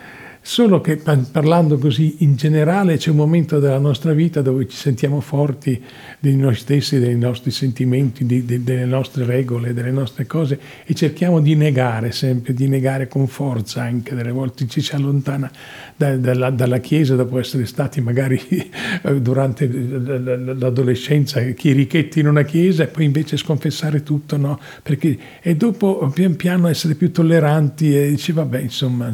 Solo 0.41 0.81
che 0.81 0.97
parlando 0.97 1.77
così 1.77 2.17
in 2.21 2.37
generale 2.37 2.97
c'è 2.97 3.11
un 3.11 3.17
momento 3.17 3.59
della 3.59 3.79
nostra 3.79 4.13
vita 4.13 4.41
dove 4.41 4.67
ci 4.67 4.77
sentiamo 4.77 5.21
forti 5.21 5.83
di 6.21 6.35
noi 6.35 6.55
stessi, 6.57 6.99
dei 6.99 7.17
nostri 7.17 7.53
sentimenti, 7.53 8.27
di, 8.27 8.45
di, 8.45 8.65
delle 8.65 8.85
nostre 8.85 9.25
regole, 9.25 9.73
delle 9.73 9.93
nostre 9.93 10.27
cose 10.27 10.59
e 10.85 10.93
cerchiamo 10.95 11.41
di 11.41 11.55
negare 11.55 12.11
sempre, 12.11 12.55
di 12.55 12.67
negare 12.67 13.07
con 13.07 13.29
forza 13.29 13.83
anche, 13.83 14.17
delle 14.17 14.33
volte 14.33 14.67
ci 14.67 14.81
si 14.81 14.95
allontana 14.95 15.51
da, 15.97 16.17
dalla, 16.17 16.51
dalla, 16.51 16.79
Chiesa 16.79 17.15
dopo 17.15 17.39
essere 17.39 17.67
stati 17.67 18.01
magari 18.01 18.41
durante 19.21 19.69
l'adolescenza 19.69 21.41
chierichetti 21.41 22.21
in 22.21 22.29
una 22.29 22.43
Chiesa 22.43 22.83
e 22.83 22.87
poi 22.89 23.05
invece 23.05 23.37
sconfessare 23.37 24.03
tutto, 24.03 24.37
no? 24.37 24.59
Perché, 24.83 25.17
e 25.41 25.55
dopo 25.55 26.11
pian 26.13 26.35
piano 26.37 26.67
essere 26.67 26.95
più 26.95 27.13
tolleranti 27.13 27.97
e 27.97 28.09
dici 28.11 28.33
vabbè 28.33 28.59
insomma, 28.59 29.13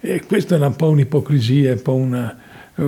e 0.00 0.22
questo 0.26 0.56
è 0.56 0.58
un 0.58 0.74
po' 0.76 0.88
un'ipocrisia, 0.88 1.72
un 1.72 1.82
po' 1.82 1.94
una, 1.94 2.36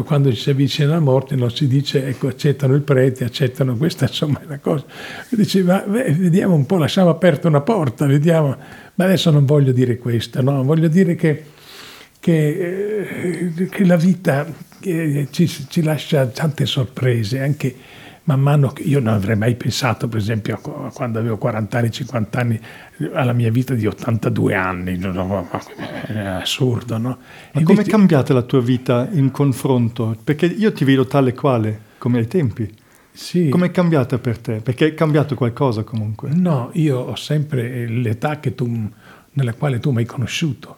quando 0.04 0.30
ci 0.32 0.40
si 0.40 0.50
avvicina 0.50 0.90
alla 0.90 1.00
morte 1.00 1.34
non 1.34 1.50
si 1.50 1.66
dice 1.66 2.06
ecco 2.06 2.28
accettano 2.28 2.74
il 2.74 2.82
prete, 2.82 3.24
accettano 3.24 3.76
questa, 3.76 4.06
insomma 4.08 4.40
è 4.40 4.44
una 4.46 4.58
cosa. 4.58 4.84
Diceva, 5.30 5.84
beh, 5.86 6.12
vediamo 6.12 6.54
un 6.54 6.66
po', 6.66 6.78
lasciamo 6.78 7.10
aperta 7.10 7.48
una 7.48 7.60
porta, 7.60 8.06
vediamo, 8.06 8.56
ma 8.94 9.04
adesso 9.04 9.30
non 9.30 9.44
voglio 9.44 9.72
dire 9.72 9.98
questo, 9.98 10.40
no? 10.42 10.62
voglio 10.62 10.88
dire 10.88 11.14
che, 11.14 11.44
che, 12.18 13.50
eh, 13.56 13.68
che 13.68 13.84
la 13.84 13.96
vita 13.96 14.46
eh, 14.80 15.28
ci, 15.30 15.46
ci 15.46 15.82
lascia 15.82 16.26
tante 16.26 16.66
sorprese, 16.66 17.40
anche 17.40 17.74
man 18.24 18.40
mano 18.40 18.68
che 18.68 18.82
io 18.82 19.00
non 19.00 19.14
avrei 19.14 19.36
mai 19.36 19.56
pensato, 19.56 20.08
per 20.08 20.18
esempio, 20.18 20.58
quando 20.92 21.18
avevo 21.18 21.38
40 21.38 21.78
anni, 21.78 21.90
50 21.90 22.40
anni, 22.40 22.60
alla 23.12 23.32
mia 23.32 23.50
vita 23.50 23.74
di 23.74 23.86
82 23.86 24.54
anni, 24.54 24.98
è 26.06 26.18
assurdo, 26.18 26.98
no? 26.98 27.18
Ma 27.52 27.60
e 27.60 27.64
come 27.64 27.82
è 27.82 27.84
cambiata 27.84 28.32
la 28.32 28.42
tua 28.42 28.60
vita 28.60 29.08
in 29.10 29.30
confronto? 29.30 30.16
Perché 30.22 30.46
io 30.46 30.72
ti 30.72 30.84
vedo 30.84 31.06
tale 31.06 31.34
quale, 31.34 31.80
come 31.98 32.18
ai 32.18 32.28
tempi. 32.28 32.72
Sì. 33.14 33.48
Come 33.50 33.66
è 33.66 33.70
cambiata 33.70 34.18
per 34.18 34.38
te? 34.38 34.60
Perché 34.60 34.86
è 34.86 34.94
cambiato 34.94 35.34
qualcosa 35.34 35.82
comunque? 35.82 36.30
No, 36.32 36.70
io 36.74 36.98
ho 36.98 37.16
sempre 37.16 37.86
l'età 37.86 38.36
tu, 38.36 38.90
nella 39.32 39.52
quale 39.52 39.80
tu 39.80 39.90
mi 39.90 39.98
hai 39.98 40.06
conosciuto. 40.06 40.76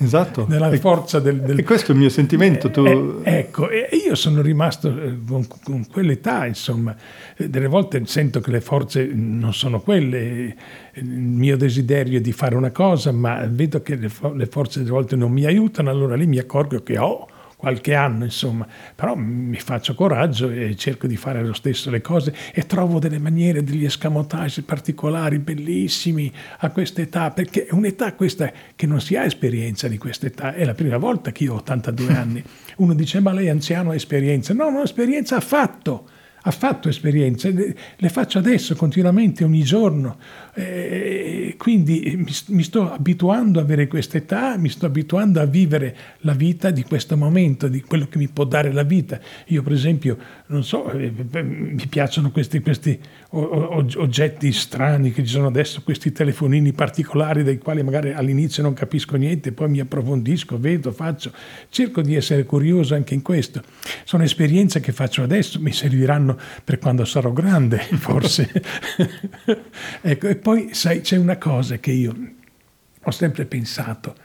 Esatto. 0.00 0.46
Nella 0.48 0.70
forza 0.78 1.18
del, 1.18 1.40
del... 1.40 1.58
E 1.58 1.62
questo 1.64 1.90
è 1.90 1.94
il 1.94 2.00
mio 2.00 2.08
sentimento. 2.08 2.70
Tu... 2.70 2.84
Eh, 2.84 3.38
ecco, 3.38 3.68
e 3.68 3.88
io 4.04 4.14
sono 4.14 4.40
rimasto 4.40 4.88
eh, 4.88 5.18
con, 5.26 5.46
con, 5.64 5.86
quell'età, 5.90 6.46
insomma. 6.46 6.94
Delle 7.36 7.66
volte 7.66 8.02
sento 8.06 8.40
che 8.40 8.50
le 8.50 8.60
forze 8.60 9.04
non 9.12 9.52
sono 9.52 9.80
quelle. 9.80 10.54
Il 10.94 11.04
mio 11.04 11.56
desiderio 11.56 12.18
è 12.18 12.20
di 12.20 12.32
fare 12.32 12.54
una 12.54 12.70
cosa, 12.70 13.10
ma 13.10 13.44
vedo 13.48 13.82
che 13.82 13.96
le, 13.96 14.10
le 14.34 14.46
forze 14.46 14.78
delle 14.80 14.90
volte 14.90 15.16
non 15.16 15.32
mi 15.32 15.44
aiutano, 15.44 15.90
allora 15.90 16.14
lì 16.14 16.26
mi 16.26 16.38
accorgo 16.38 16.82
che 16.82 16.96
ho... 16.98 17.06
Oh, 17.06 17.28
qualche 17.58 17.92
anno, 17.92 18.22
insomma, 18.22 18.68
però 18.94 19.16
mi 19.16 19.58
faccio 19.58 19.96
coraggio 19.96 20.48
e 20.48 20.76
cerco 20.76 21.08
di 21.08 21.16
fare 21.16 21.42
lo 21.42 21.52
stesso 21.52 21.90
le 21.90 22.00
cose 22.00 22.32
e 22.54 22.66
trovo 22.66 23.00
delle 23.00 23.18
maniere, 23.18 23.64
degli 23.64 23.84
escamotage 23.84 24.62
particolari, 24.62 25.40
bellissimi 25.40 26.32
a 26.58 26.70
questa 26.70 27.00
età, 27.00 27.32
perché 27.32 27.66
è 27.66 27.74
un'età 27.74 28.14
questa 28.14 28.52
che 28.76 28.86
non 28.86 29.00
si 29.00 29.16
ha 29.16 29.24
esperienza 29.24 29.88
di 29.88 29.98
questa 29.98 30.26
età, 30.26 30.54
è 30.54 30.64
la 30.64 30.74
prima 30.74 30.98
volta 30.98 31.32
che 31.32 31.42
io 31.42 31.54
ho 31.54 31.56
82 31.56 32.12
anni. 32.14 32.44
Uno 32.76 32.94
dice 32.94 33.18
ma 33.18 33.32
lei 33.32 33.46
è 33.46 33.50
anziano 33.50 33.90
ha 33.90 33.96
esperienza, 33.96 34.54
no, 34.54 34.70
non 34.70 34.76
ho 34.76 34.82
esperienza 34.84 35.34
affatto 35.34 36.10
ha 36.42 36.50
fatto 36.50 36.88
esperienze, 36.88 37.74
le 37.96 38.08
faccio 38.08 38.38
adesso 38.38 38.74
continuamente, 38.74 39.44
ogni 39.44 39.62
giorno. 39.62 40.16
Eh, 40.58 41.54
quindi 41.56 42.14
mi, 42.16 42.34
mi, 42.48 42.62
sto 42.64 42.90
abituando 42.90 43.60
ad 43.60 43.66
avere 43.66 43.86
questa 43.86 44.16
età, 44.16 44.56
mi 44.56 44.68
sto 44.68 44.86
abituando 44.86 45.40
a 45.40 45.44
vivere 45.44 45.96
la 46.22 46.32
vita 46.32 46.70
di 46.70 46.82
questo 46.82 47.16
momento, 47.16 47.68
di 47.68 47.80
quello 47.80 48.08
che 48.08 48.18
mi 48.18 48.26
può 48.26 48.42
dare 48.42 48.72
la 48.72 48.82
vita. 48.82 49.20
Io, 49.46 49.62
per 49.62 49.72
esempio, 49.72 50.18
non 50.46 50.64
so, 50.64 50.90
eh, 50.90 51.12
mi 51.12 51.86
piacciono 51.88 52.32
questi, 52.32 52.58
questi 52.60 52.98
oggetti 53.30 54.50
strani 54.52 55.12
che 55.12 55.22
ci 55.22 55.30
sono 55.30 55.46
adesso, 55.46 55.82
questi 55.82 56.10
telefonini 56.10 56.72
particolari 56.72 57.44
dai 57.44 57.58
quali 57.58 57.82
magari 57.82 58.12
all'inizio 58.12 58.62
non 58.62 58.72
capisco 58.72 59.16
niente, 59.16 59.52
poi 59.52 59.68
mi 59.68 59.78
approfondisco, 59.78 60.58
vedo, 60.58 60.90
faccio, 60.90 61.30
cerco 61.68 62.00
di 62.00 62.16
essere 62.16 62.44
curioso 62.44 62.94
anche 62.94 63.14
in 63.14 63.22
questo. 63.22 63.62
Sono 64.02 64.24
esperienze 64.24 64.80
che 64.80 64.90
faccio 64.90 65.22
adesso, 65.22 65.60
mi 65.60 65.72
serviranno 65.72 66.36
per 66.64 66.78
quando 66.78 67.04
sarò 67.04 67.30
grande, 67.32 67.78
forse. 67.94 68.50
ecco, 70.00 70.26
poi 70.48 70.72
sai, 70.72 71.02
c'è 71.02 71.18
una 71.18 71.36
cosa 71.36 71.76
che 71.76 71.90
io 71.90 72.16
ho 73.02 73.10
sempre 73.10 73.44
pensato, 73.44 74.16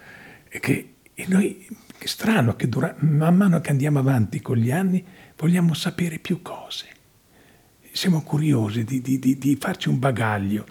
che 0.47 0.93
noi, 1.25 1.67
è 1.97 2.05
strano 2.05 2.55
che 2.55 2.69
dura, 2.69 2.95
man 2.99 3.35
mano 3.35 3.59
che 3.59 3.71
andiamo 3.71 3.99
avanti 3.99 4.39
con 4.39 4.55
gli 4.55 4.71
anni 4.71 5.03
vogliamo 5.35 5.73
sapere 5.73 6.19
più 6.19 6.41
cose, 6.41 6.85
siamo 7.91 8.21
curiosi 8.21 8.85
di, 8.85 9.01
di, 9.01 9.19
di, 9.19 9.37
di 9.37 9.57
farci 9.59 9.89
un 9.89 9.99
bagaglio. 9.99 10.65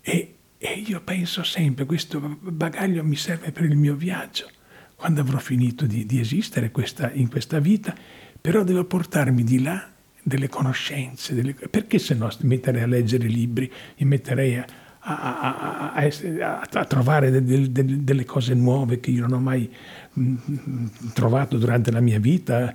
E, 0.00 0.34
e 0.58 0.72
io 0.86 1.00
penso 1.00 1.42
sempre, 1.42 1.86
questo 1.86 2.20
bagaglio 2.20 3.02
mi 3.02 3.16
serve 3.16 3.50
per 3.50 3.64
il 3.64 3.76
mio 3.76 3.96
viaggio, 3.96 4.48
quando 4.94 5.22
avrò 5.22 5.38
finito 5.38 5.86
di, 5.86 6.20
esistere 6.20 6.70
questa, 6.70 7.10
in 7.10 7.28
questa 7.28 7.58
vita, 7.58 7.92
però 8.40 8.62
devo 8.62 8.84
portarmi 8.84 9.42
di 9.42 9.60
là 9.60 9.90
delle 10.22 10.48
conoscenze, 10.48 11.34
delle, 11.34 11.52
perché 11.52 11.98
se 11.98 12.14
no 12.14 12.30
mi 12.42 12.50
metterei 12.50 12.82
a 12.82 12.86
leggere 12.86 13.26
libri, 13.26 13.68
mi 13.98 14.06
metterei 14.06 14.58
a, 14.58 14.66
a, 15.06 15.92
a, 15.92 16.68
a 16.72 16.84
trovare 16.84 17.30
de, 17.30 17.70
de, 17.70 18.04
delle 18.04 18.24
cose 18.24 18.54
nuove 18.54 19.00
che 19.00 19.10
io 19.10 19.22
non 19.22 19.32
ho 19.34 19.40
mai 19.40 19.70
mh, 20.12 20.34
mm, 20.50 20.86
trovato 21.12 21.58
durante 21.58 21.90
la 21.90 22.00
mia 22.00 22.18
vita, 22.18 22.74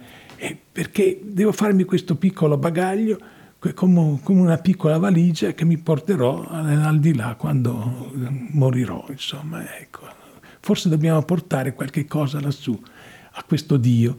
perché 0.71 1.19
devo 1.23 1.51
farmi 1.51 1.83
questo 1.83 2.15
piccolo 2.15 2.57
bagaglio 2.57 3.17
come, 3.73 4.19
come, 4.23 4.41
una 4.41 4.57
piccola 4.57 4.97
valigia 4.97 5.53
che 5.53 5.65
mi 5.65 5.77
porterò 5.77 6.47
al 6.47 6.99
di 6.99 7.15
là 7.15 7.35
quando 7.35 8.11
morirò, 8.51 9.05
insomma, 9.09 9.77
ecco. 9.77 10.07
Forse 10.61 10.89
dobbiamo 10.89 11.21
portare 11.23 11.73
qualche 11.73 12.05
cosa 12.05 12.39
lassù, 12.39 12.79
a 13.31 13.43
questo 13.43 13.77
Dio, 13.77 14.15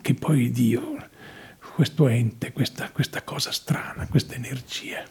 che 0.00 0.14
poi 0.14 0.50
Dio 0.50 0.96
questo 1.74 2.08
ente, 2.08 2.52
questa, 2.52 2.90
questa 2.90 3.22
cosa 3.22 3.52
strana, 3.52 4.06
questa 4.08 4.34
energia. 4.34 5.04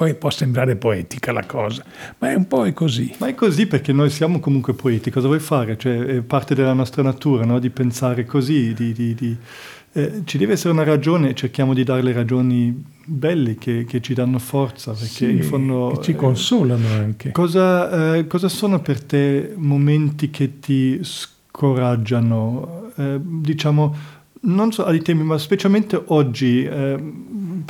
Poi 0.00 0.14
può 0.14 0.30
sembrare 0.30 0.76
poetica 0.76 1.30
la 1.30 1.44
cosa, 1.44 1.84
ma 2.20 2.30
è 2.30 2.34
un 2.34 2.46
po' 2.46 2.66
così. 2.72 3.14
Ma 3.18 3.26
è 3.26 3.34
così 3.34 3.66
perché 3.66 3.92
noi 3.92 4.08
siamo 4.08 4.40
comunque 4.40 4.72
poeti, 4.72 5.10
cosa 5.10 5.26
vuoi 5.26 5.40
fare? 5.40 5.76
Cioè, 5.76 5.98
è 5.98 6.20
parte 6.22 6.54
della 6.54 6.72
nostra 6.72 7.02
natura 7.02 7.44
no? 7.44 7.58
di 7.58 7.68
pensare 7.68 8.24
così, 8.24 8.72
di, 8.72 8.94
di, 8.94 9.14
di, 9.14 9.36
eh, 9.92 10.22
ci 10.24 10.38
deve 10.38 10.54
essere 10.54 10.72
una 10.72 10.84
ragione, 10.84 11.34
cerchiamo 11.34 11.74
di 11.74 11.84
dare 11.84 12.00
le 12.00 12.14
ragioni 12.14 12.82
belle 13.04 13.56
che, 13.56 13.84
che 13.84 14.00
ci 14.00 14.14
danno 14.14 14.38
forza, 14.38 14.92
perché 14.92 15.06
sì, 15.06 15.30
in 15.32 15.42
fondo... 15.42 15.92
Che 15.96 16.02
ci 16.02 16.14
consolano 16.14 16.88
anche. 16.88 17.32
Cosa, 17.32 18.14
eh, 18.14 18.26
cosa 18.26 18.48
sono 18.48 18.80
per 18.80 19.04
te 19.04 19.52
momenti 19.54 20.30
che 20.30 20.60
ti 20.60 20.98
scoraggiano, 21.02 22.90
eh, 22.96 23.20
diciamo, 23.22 23.94
non 24.42 24.72
so 24.72 24.86
ai 24.86 25.02
temi, 25.02 25.24
ma 25.24 25.36
specialmente 25.36 26.02
oggi, 26.06 26.64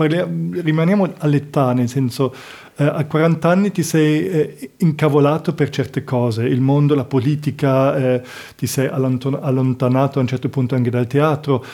eh, 0.04 0.08
parliamo, 0.08 0.60
rimaniamo 0.60 1.14
all'età, 1.18 1.72
nel 1.72 1.88
senso, 1.88 2.34
eh, 2.76 2.84
a 2.84 3.04
40 3.04 3.48
anni 3.48 3.70
ti 3.70 3.82
sei 3.82 4.26
eh, 4.26 4.70
incavolato 4.78 5.52
per 5.52 5.68
certe 5.68 6.04
cose, 6.04 6.44
il 6.44 6.60
mondo, 6.60 6.94
la 6.94 7.04
politica, 7.04 7.96
eh, 7.96 8.22
ti 8.56 8.66
sei 8.66 8.86
allontanato 8.86 10.18
a 10.18 10.22
un 10.22 10.28
certo 10.28 10.48
punto 10.48 10.74
anche 10.74 10.90
dal 10.90 11.06
teatro, 11.06 11.64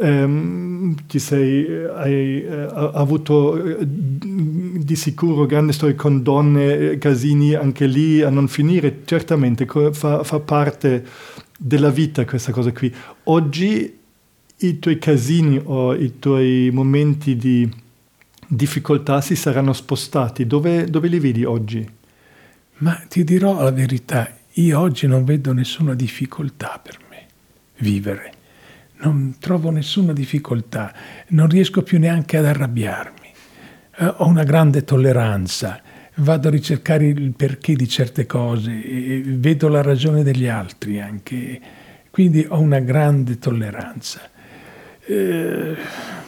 ehm, 0.00 0.94
ti 1.06 1.18
sei, 1.18 1.66
eh, 1.66 1.90
hai 1.94 2.46
avuto 2.74 3.60
di 3.84 4.96
sicuro 4.96 5.46
grandi 5.46 5.72
storie 5.72 5.94
con 5.94 6.22
donne, 6.22 6.96
casini 6.98 7.54
anche 7.54 7.86
lì 7.86 8.22
a 8.22 8.30
non 8.30 8.48
finire, 8.48 9.02
certamente 9.04 9.66
fa, 9.92 10.22
fa 10.22 10.40
parte 10.40 11.04
della 11.58 11.90
vita 11.90 12.24
questa 12.24 12.52
cosa 12.52 12.72
qui. 12.72 12.92
Oggi 13.24 14.02
i 14.58 14.78
tuoi 14.78 14.98
casini 14.98 15.60
o 15.62 15.94
i 15.94 16.18
tuoi 16.18 16.70
momenti 16.72 17.36
di 17.36 17.68
difficoltà 18.46 19.20
si 19.20 19.36
saranno 19.36 19.72
spostati, 19.72 20.46
dove, 20.46 20.84
dove 20.84 21.08
li 21.08 21.18
vedi 21.18 21.44
oggi? 21.44 21.86
Ma 22.78 22.94
ti 23.08 23.24
dirò 23.24 23.62
la 23.62 23.70
verità, 23.70 24.36
io 24.54 24.78
oggi 24.78 25.06
non 25.06 25.24
vedo 25.24 25.52
nessuna 25.52 25.94
difficoltà 25.94 26.80
per 26.82 26.98
me 27.08 27.26
vivere, 27.78 28.32
non 29.02 29.36
trovo 29.38 29.70
nessuna 29.70 30.12
difficoltà, 30.12 30.94
non 31.28 31.48
riesco 31.48 31.82
più 31.82 31.98
neanche 31.98 32.36
ad 32.36 32.44
arrabbiarmi, 32.44 33.32
eh, 33.98 34.06
ho 34.06 34.26
una 34.26 34.44
grande 34.44 34.84
tolleranza, 34.84 35.80
vado 36.16 36.48
a 36.48 36.50
ricercare 36.50 37.06
il 37.06 37.32
perché 37.32 37.74
di 37.74 37.88
certe 37.88 38.26
cose, 38.26 38.72
vedo 39.24 39.68
la 39.68 39.82
ragione 39.82 40.22
degli 40.22 40.46
altri 40.46 41.00
anche, 41.00 41.60
quindi 42.10 42.46
ho 42.48 42.60
una 42.60 42.80
grande 42.80 43.38
tolleranza. 43.38 44.30
Eh, 45.06 45.76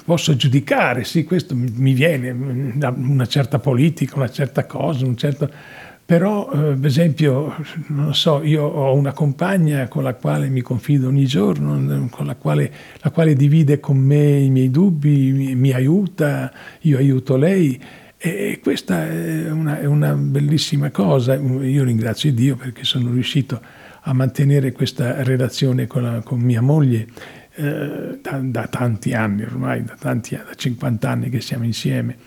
posso 0.04 0.36
giudicare, 0.36 1.04
sì, 1.04 1.24
questo 1.24 1.56
mi 1.56 1.92
viene, 1.94 2.30
una 2.30 3.26
certa 3.26 3.58
politica, 3.58 4.16
una 4.16 4.30
certa 4.30 4.66
cosa, 4.66 5.06
un 5.06 5.16
certo... 5.16 5.50
Però, 6.06 6.48
eh, 6.52 6.76
per 6.76 6.86
esempio, 6.86 7.56
non 7.88 8.14
so, 8.14 8.40
io 8.44 8.62
ho 8.62 8.94
una 8.94 9.12
compagna 9.12 9.88
con 9.88 10.04
la 10.04 10.14
quale 10.14 10.48
mi 10.48 10.60
confido 10.60 11.08
ogni 11.08 11.26
giorno, 11.26 12.06
con 12.10 12.26
la 12.26 12.36
quale, 12.36 12.72
la 13.00 13.10
quale 13.10 13.34
divide 13.34 13.80
con 13.80 13.96
me 13.96 14.38
i 14.38 14.48
miei 14.48 14.70
dubbi, 14.70 15.32
mi, 15.32 15.56
mi 15.56 15.72
aiuta, 15.72 16.52
io 16.82 16.98
aiuto 16.98 17.36
lei. 17.36 17.80
E 18.18 18.60
questa 18.62 19.04
è 19.04 19.50
una, 19.50 19.80
è 19.80 19.84
una, 19.86 20.12
bellissima 20.14 20.90
cosa. 20.90 21.34
Io 21.34 21.82
ringrazio 21.82 22.32
Dio 22.32 22.54
perché 22.54 22.84
sono 22.84 23.10
riuscito 23.10 23.60
a 24.02 24.12
mantenere 24.12 24.70
questa 24.70 25.24
relazione 25.24 25.88
con, 25.88 26.02
la, 26.02 26.20
con 26.20 26.38
mia 26.38 26.60
moglie 26.60 27.08
eh, 27.56 28.18
da, 28.20 28.38
da, 28.42 28.66
tanti 28.66 29.14
anni 29.14 29.42
ormai, 29.42 29.82
da, 29.82 29.96
tanti, 29.98 30.36
da 30.36 30.54
50 30.54 31.08
anni 31.08 31.30
che 31.30 31.40
siamo 31.40 31.64
insieme. 31.64 32.18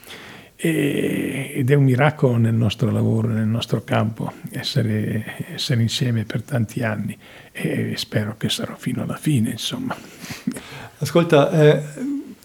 E, 0.55 1.53
ed 1.55 1.71
è 1.71 1.73
un 1.75 1.85
miracolo 1.85 2.35
nel 2.35 2.53
nostro 2.53 2.91
lavoro, 2.91 3.29
nel 3.29 3.47
nostro 3.47 3.83
campo, 3.83 4.33
essere, 4.51 5.45
essere 5.53 5.81
insieme 5.81 6.25
per 6.25 6.41
tanti 6.41 6.83
anni 6.83 7.17
e 7.51 7.93
spero 7.95 8.35
che 8.37 8.49
sarò 8.49 8.75
fino 8.75 9.03
alla 9.03 9.15
fine, 9.15 9.51
insomma. 9.51 9.95
Ascolta, 10.97 11.51
eh, 11.51 11.83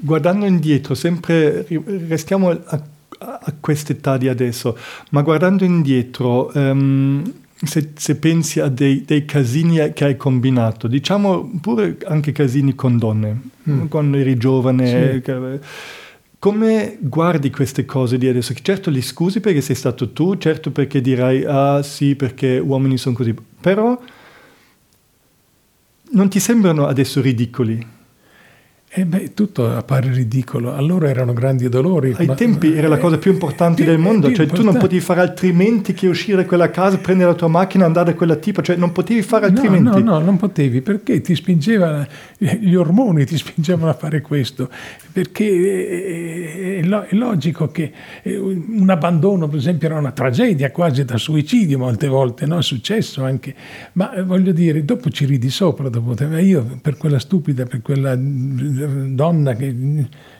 guardando 0.01 0.45
indietro, 0.45 0.95
sempre 0.95 1.67
restiamo 2.07 2.51
a, 2.51 2.83
a 3.19 3.55
quest'età 3.59 4.17
di 4.17 4.29
adesso, 4.29 4.77
ma 5.11 5.23
guardando 5.23 5.65
indietro, 5.65 6.51
um, 6.55 7.33
se, 7.63 7.93
se, 7.97 8.17
pensi 8.17 8.61
a 8.61 8.69
dei, 8.69 9.05
dei, 9.05 9.25
casini 9.25 9.93
che 9.93 10.05
hai 10.05 10.17
combinato, 10.17 10.87
diciamo 10.87 11.59
pure 11.61 11.97
anche 12.07 12.33
casini 12.33 12.75
con 12.75 12.99
donne, 12.99 13.41
mm. 13.69 13.87
quando 13.87 14.17
eri 14.17 14.37
giovane, 14.37 15.23
sì. 15.23 15.33
come 16.39 16.99
guardi 17.01 17.51
queste 17.51 17.85
cose 17.85 18.19
di 18.19 18.29
adesso? 18.29 18.55
Certo 18.61 18.91
li 18.91 19.03
scusi 19.03 19.41
perché 19.41 19.61
sei 19.61 19.77
stato 19.77 20.13
tu, 20.13 20.37
certo 20.37 20.71
perché 20.71 21.01
dirai 21.01 21.45
ah 21.47 21.83
sì 21.83 22.17
perché 22.17 22.59
uomini 22.59 22.99
sono 22.99 23.15
così, 23.15 23.35
però 23.61 23.99
non 26.11 26.29
ti 26.29 26.41
sembrano 26.41 26.87
adesso 26.87 27.21
ridicoli? 27.21 27.87
E 28.97 29.05
beh, 29.05 29.35
tutto 29.35 29.69
appare 29.69 30.13
ridicolo. 30.13 30.73
Allora 30.73 31.09
erano 31.09 31.33
grandi 31.33 31.69
dolori. 31.69 32.15
Ai 32.17 32.27
ma, 32.27 32.35
tempi 32.35 32.77
era 32.77 32.87
la 32.87 32.99
cosa 32.99 33.19
più 33.19 33.33
importante 33.33 33.83
eh, 33.83 33.87
del 33.87 33.99
mondo, 33.99 34.33
cioè 34.33 34.47
tu 34.47 34.63
non 34.63 34.77
potevi 34.77 35.01
fare 35.01 35.21
altrimenti 35.21 35.95
che 35.95 36.07
uscire 36.07 36.37
da 36.37 36.45
quella 36.45 36.71
casa, 36.71 36.99
prendere 36.99 37.31
la 37.31 37.35
tua 37.35 37.49
macchina 37.49 37.83
e 37.83 37.87
andare 37.89 38.13
da 38.13 38.17
quella 38.17 38.37
tipa, 38.37 38.63
cioè 38.63 38.77
non 38.77 38.93
potevi 38.93 39.23
fare 39.23 39.47
altrimenti. 39.47 40.01
No, 40.01 40.11
no, 40.11 40.19
no, 40.19 40.25
non 40.25 40.37
potevi 40.37 40.81
perché 40.81 41.21
ti 41.23 41.35
spingeva, 41.35 42.07
gli 42.39 42.77
ormoni 42.77 43.25
ti 43.25 43.35
spingevano 43.37 43.91
a 43.91 43.95
fare 43.95 44.21
questo, 44.21 44.71
perché 45.11 46.79
è, 46.79 46.87
è 46.87 47.15
logico 47.17 47.73
che 47.73 47.91
eh, 48.23 48.37
un 48.37 48.89
abbandono, 48.89 49.49
per 49.49 49.59
esempio, 49.59 49.89
era 49.89 49.99
una 49.99 50.13
tragedia 50.13 50.71
quasi 50.71 51.05
da 51.05 51.17
suicidio 51.17 51.79
molte 51.79 52.07
volte, 52.07 52.47
no? 52.47 52.59
è 52.59 52.63
successo 52.63 53.25
anche, 53.25 53.57
ma 53.95 54.13
eh, 54.13 54.23
voglio 54.23 54.53
dire, 54.53 54.85
dopo 54.85 55.11
ci 55.11 55.25
ridi 55.25 55.51
sopra, 55.51 55.89
dopo, 55.89 56.15
io 56.37 56.79
per 56.81 56.97
quella 56.97 57.19
stupida, 57.19 57.65
per 57.65 57.83
quella 57.83 58.15
donna 58.87 59.55
che 59.55 59.75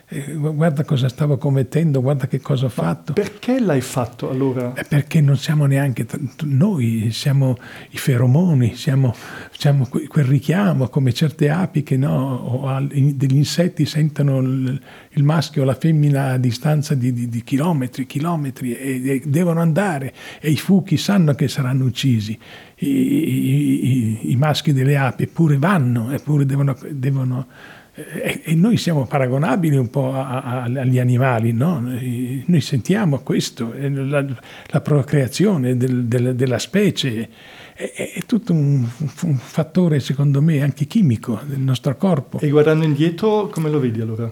eh, 0.07 0.33
guarda 0.33 0.83
cosa 0.83 1.09
stavo 1.09 1.37
commettendo, 1.37 1.99
guarda 1.99 2.27
che 2.27 2.39
cosa 2.39 2.65
ho 2.65 2.69
fatto. 2.69 3.13
Perché 3.13 3.59
l'hai 3.59 3.81
fatto 3.81 4.29
allora? 4.29 4.73
Perché 4.87 5.19
non 5.19 5.35
siamo 5.35 5.65
neanche 5.65 6.05
noi, 6.43 7.09
siamo 7.11 7.57
i 7.89 7.97
feromoni, 7.97 8.75
siamo, 8.75 9.15
siamo 9.57 9.87
quel 10.07 10.25
richiamo 10.25 10.89
come 10.89 11.11
certe 11.11 11.49
api 11.49 11.81
che 11.81 11.97
no, 11.97 12.35
o 12.35 12.87
degli 12.87 13.35
insetti 13.35 13.87
sentono 13.87 14.41
il, 14.41 14.79
il, 15.09 15.23
maschio 15.23 15.63
o 15.63 15.65
la 15.65 15.73
femmina 15.73 16.33
a 16.33 16.37
distanza 16.37 16.93
di, 16.93 17.11
di, 17.11 17.27
di 17.27 17.43
chilometri, 17.43 18.05
chilometri 18.05 18.75
e, 18.75 19.09
e, 19.09 19.21
devono 19.25 19.59
andare 19.59 20.13
e 20.39 20.51
i 20.51 20.57
fuchi 20.57 20.97
sanno 20.97 21.33
che 21.33 21.47
saranno 21.47 21.83
uccisi. 21.83 22.37
I, 22.77 22.87
i, 22.87 23.87
i, 23.87 24.31
i 24.31 24.35
maschi 24.35 24.71
delle 24.71 24.97
api 24.97 25.23
eppure 25.23 25.57
vanno, 25.57 26.11
eppure 26.11 26.45
devono, 26.45 26.77
devono 26.91 27.47
e, 27.95 28.55
noi 28.55 28.75
siamo 28.75 29.05
paragonabili 29.05 29.77
un 29.77 29.89
po' 29.89 30.13
a, 30.13 30.41
a, 30.41 30.63
agli 30.63 30.99
animali, 30.99 31.53
no? 31.53 31.79
Noi 31.79 32.61
sentiamo 32.61 33.19
questo, 33.19 33.73
la, 33.73 34.25
la 34.67 34.81
procreazione 34.81 35.77
del, 35.77 36.03
del, 36.03 36.35
della 36.35 36.59
specie, 36.59 37.29
è, 37.73 38.11
è 38.15 38.21
tutto 38.25 38.51
un, 38.51 38.85
un, 39.21 39.35
fattore, 39.35 40.01
secondo 40.01 40.41
me, 40.41 40.61
anche 40.61 40.85
chimico 40.85 41.39
del 41.45 41.59
nostro 41.59 41.95
corpo. 41.95 42.39
E 42.39 42.49
guardando 42.49 42.83
indietro, 42.83 43.47
come 43.47 43.69
lo 43.69 43.79
vedi 43.79 44.01
allora? 44.01 44.29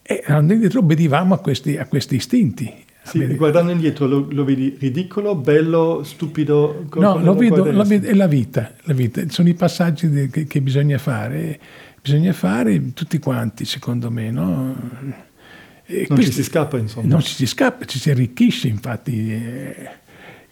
E 0.00 0.22
andando 0.26 0.52
indietro 0.52 0.78
obbedivamo 0.78 1.34
a 1.34 1.38
questi, 1.38 1.76
a 1.76 1.86
questi 1.86 2.14
istinti. 2.14 2.86
Sì, 3.08 3.34
guardando 3.34 3.72
indietro 3.72 4.06
lo, 4.06 4.26
lo, 4.30 4.44
vedi 4.44 4.76
ridicolo, 4.78 5.34
bello, 5.34 6.02
stupido? 6.04 6.86
No, 6.94 7.18
lo 7.18 7.34
vedo, 7.34 7.70
lo 7.70 7.84
vedo, 7.84 8.06
è 8.06 8.14
la 8.14 8.26
vita, 8.26 8.72
la 8.82 8.94
vita, 8.94 9.22
sono 9.28 9.48
i 9.48 9.54
passaggi 9.54 10.28
che, 10.30 10.46
che 10.46 10.60
bisogna 10.60 10.98
fare 10.98 11.58
bisogna 12.00 12.32
fare 12.32 12.94
tutti 12.94 13.18
quanti, 13.18 13.64
secondo 13.64 14.10
me. 14.10 14.30
No? 14.30 14.74
non 15.88 16.06
questo, 16.06 16.24
ci 16.24 16.32
si 16.32 16.42
scappa, 16.42 16.78
insomma. 16.78 17.06
Non 17.06 17.20
ci 17.20 17.34
si 17.34 17.46
scappa, 17.46 17.84
ci 17.84 17.98
si 17.98 18.10
arricchisce, 18.10 18.68
infatti. 18.68 19.42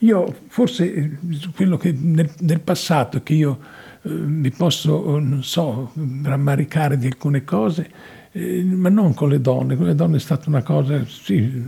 Io 0.01 0.41
forse 0.49 1.19
quello 1.55 1.79
che 1.79 1.93
nel, 1.93 2.31
nel 2.41 2.61
passato 2.61 3.23
che 3.23 3.33
io 3.33 3.59
eh, 3.59 3.65
mi 4.09 4.51
posso, 4.51 5.19
non 5.19 5.43
so, 5.43 5.93
rammaricare 6.23 6.97
di 6.97 7.07
alcune 7.07 7.45
cose, 7.45 7.91
eh, 8.33 8.63
ma 8.63 8.89
non 8.89 9.15
con 9.15 9.29
le 9.29 9.41
donne. 9.41 9.77
Con 9.77 9.87
le 9.87 9.95
donne 9.95 10.17
è 10.17 10.21
stata 10.21 10.49
una 10.49 10.63
cosa, 10.63 11.05
sì, 11.07 11.65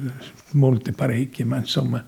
molte, 0.53 0.92
parecchie, 0.92 1.44
ma 1.44 1.57
insomma 1.57 2.05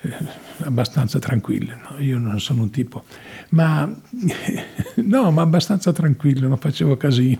eh, 0.00 0.16
abbastanza 0.58 1.18
tranquille. 1.18 1.78
No? 1.88 1.98
Io 2.00 2.18
non 2.18 2.40
sono 2.40 2.62
un 2.62 2.70
tipo, 2.70 3.04
ma 3.50 3.88
no, 4.96 5.30
ma 5.30 5.42
abbastanza 5.42 5.92
tranquillo, 5.92 6.48
non 6.48 6.58
facevo 6.58 6.96
casini. 6.96 7.38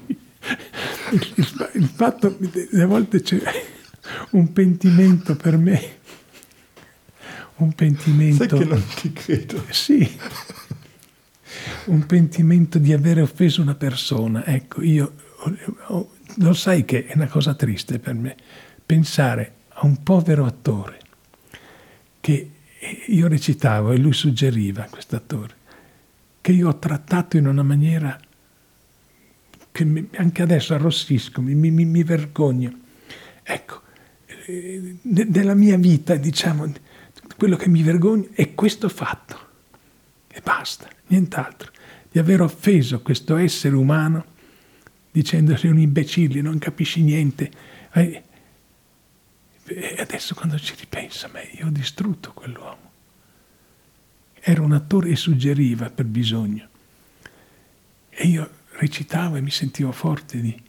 Il, 1.11 1.33
il, 1.37 1.71
il 1.75 1.87
fatto, 1.87 2.39
a 2.75 2.87
volte 2.87 3.23
c'è 3.23 3.41
un 4.31 4.53
pentimento 4.53 5.35
per 5.37 5.57
me, 5.57 5.81
un 7.57 7.73
pentimento. 7.73 8.47
Sai 8.47 8.59
che 8.59 8.65
non 8.65 8.83
ti 9.01 9.13
credo. 9.13 9.65
Sì, 9.71 10.09
un 11.87 12.07
pentimento 12.07 12.79
di 12.79 12.93
aver 12.93 13.21
offeso 13.21 13.63
una 13.63 13.75
persona. 13.75 14.45
Ecco, 14.45 14.83
io 14.83 15.13
lo 16.37 16.53
sai 16.53 16.85
che 16.85 17.07
è 17.07 17.15
una 17.15 17.29
cosa 17.29 17.55
triste 17.55 17.99
per 17.99 18.15
me 18.15 18.37
pensare 18.85 19.55
a 19.69 19.87
un 19.87 20.03
povero 20.03 20.45
attore 20.45 20.99
che 22.21 22.51
io 23.07 23.29
recitavo 23.29 23.93
e 23.93 23.99
lui 23.99 24.13
suggeriva, 24.13 24.87
questo 24.91 25.17
attore, 25.17 25.55
che 26.41 26.53
io 26.53 26.69
ho 26.69 26.79
trattato 26.79 27.37
in 27.37 27.47
una 27.47 27.63
maniera 27.63 28.19
che 29.71 29.85
mi, 29.85 30.09
anche 30.17 30.43
adesso 30.43 30.75
arrossisco, 30.75 31.41
mi, 31.41 31.55
mi, 31.55 31.85
mi 31.85 32.03
vergogno. 32.03 32.73
Ecco, 33.43 33.83
eh, 34.47 34.97
nella 35.03 35.55
mia 35.55 35.77
vita, 35.77 36.17
diciamo, 36.17 36.73
quello 37.37 37.57
che 37.57 37.69
mi 37.69 37.83
vergogno 37.83 38.29
è 38.33 38.55
questo 38.55 38.89
fatto. 38.89 39.47
E 40.29 40.41
basta, 40.43 40.89
nient'altro. 41.09 41.73
Di 42.11 42.19
aver 42.19 42.41
offeso 42.41 43.01
questo 43.01 43.37
essere 43.37 43.75
umano 43.75 44.37
dicendo 45.11 45.57
sei 45.57 45.71
un 45.71 45.79
imbecille, 45.79 46.41
non 46.41 46.59
capisci 46.59 47.03
niente. 47.03 47.51
E 47.93 48.23
adesso 49.99 50.35
quando 50.35 50.59
ci 50.59 50.75
ripensa, 50.79 51.29
ma 51.33 51.41
io 51.43 51.67
ho 51.67 51.71
distrutto 51.71 52.33
quell'uomo. 52.33 52.87
Era 54.41 54.63
un 54.63 54.73
attore 54.73 55.11
e 55.11 55.17
suggeriva 55.17 55.91
per 55.91 56.07
bisogno. 56.07 56.69
E 58.09 58.27
io 58.27 58.51
recitavo 58.79 59.37
e 59.37 59.41
mi 59.41 59.51
sentivo 59.51 59.93
forte 59.93 60.41
di... 60.41 60.63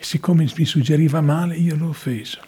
E 0.00 0.04
siccome 0.04 0.50
mi 0.56 0.64
suggeriva 0.64 1.20
male, 1.20 1.56
io 1.56 1.76
l'ho 1.76 1.88
offeso. 1.88 2.40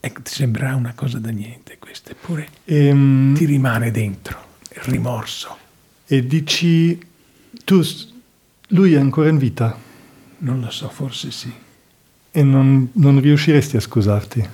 Ecco, 0.00 0.22
ti 0.22 0.30
sembrerà 0.30 0.74
una 0.76 0.94
cosa 0.94 1.18
da 1.18 1.30
niente 1.30 1.78
questa, 1.78 2.12
eppure 2.12 2.48
ehm, 2.64 3.34
ti 3.34 3.44
rimane 3.44 3.90
dentro 3.90 4.56
il 4.70 4.82
rimorso. 4.82 5.56
E 6.10 6.26
dici, 6.26 6.98
tu, 7.64 7.82
lui 8.68 8.94
è 8.94 8.98
ancora 8.98 9.28
in 9.28 9.36
vita? 9.36 9.76
Non 10.38 10.60
lo 10.60 10.70
so, 10.70 10.88
forse 10.88 11.30
sì. 11.30 11.52
E 12.30 12.42
non, 12.42 12.88
non 12.92 13.20
riusciresti 13.20 13.76
a 13.76 13.80
scusarti? 13.80 14.48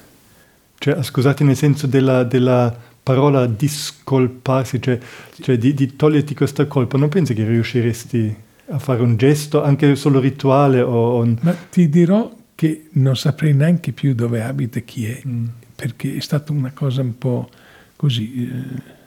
Cioè 0.77 0.95
a 0.95 1.03
scusarti 1.05 1.45
nel 1.45 1.57
senso 1.57 1.87
della, 1.87 2.25
della 2.25 2.77
parola 3.01 3.47
discolparsi, 3.47 4.83
cioè, 4.83 4.99
cioè 5.41 5.57
di, 5.57 5.75
di, 5.75 5.95
toglierti 5.95 6.35
questa 6.35 6.67
colpa, 6.67 6.99
non 6.99 7.09
pensi 7.09 7.35
che 7.35 7.47
riusciresti 7.47 8.37
a 8.71 8.79
fare 8.81 9.03
un 9.03 9.17
gesto, 9.17 9.63
anche 9.63 9.95
solo 9.95 10.19
rituale? 10.19 10.81
O 10.81 11.19
un... 11.19 11.37
Ma 11.41 11.55
ti 11.71 11.89
dirò 11.89 12.35
che 12.57 12.89
non 12.95 13.17
saprei 13.17 13.55
neanche 13.55 13.93
più 13.93 14.13
dove 14.15 14.43
abita 14.43 14.81
e 14.81 14.85
chi 14.85 15.07
è, 15.07 15.23
mm. 15.25 15.45
perché 15.77 16.17
è 16.17 16.21
stata 16.21 16.51
una 16.51 16.73
cosa 16.75 17.03
un 17.03 17.17
po' 17.17 17.49
così. 17.95 18.51
Eh, 18.51 19.03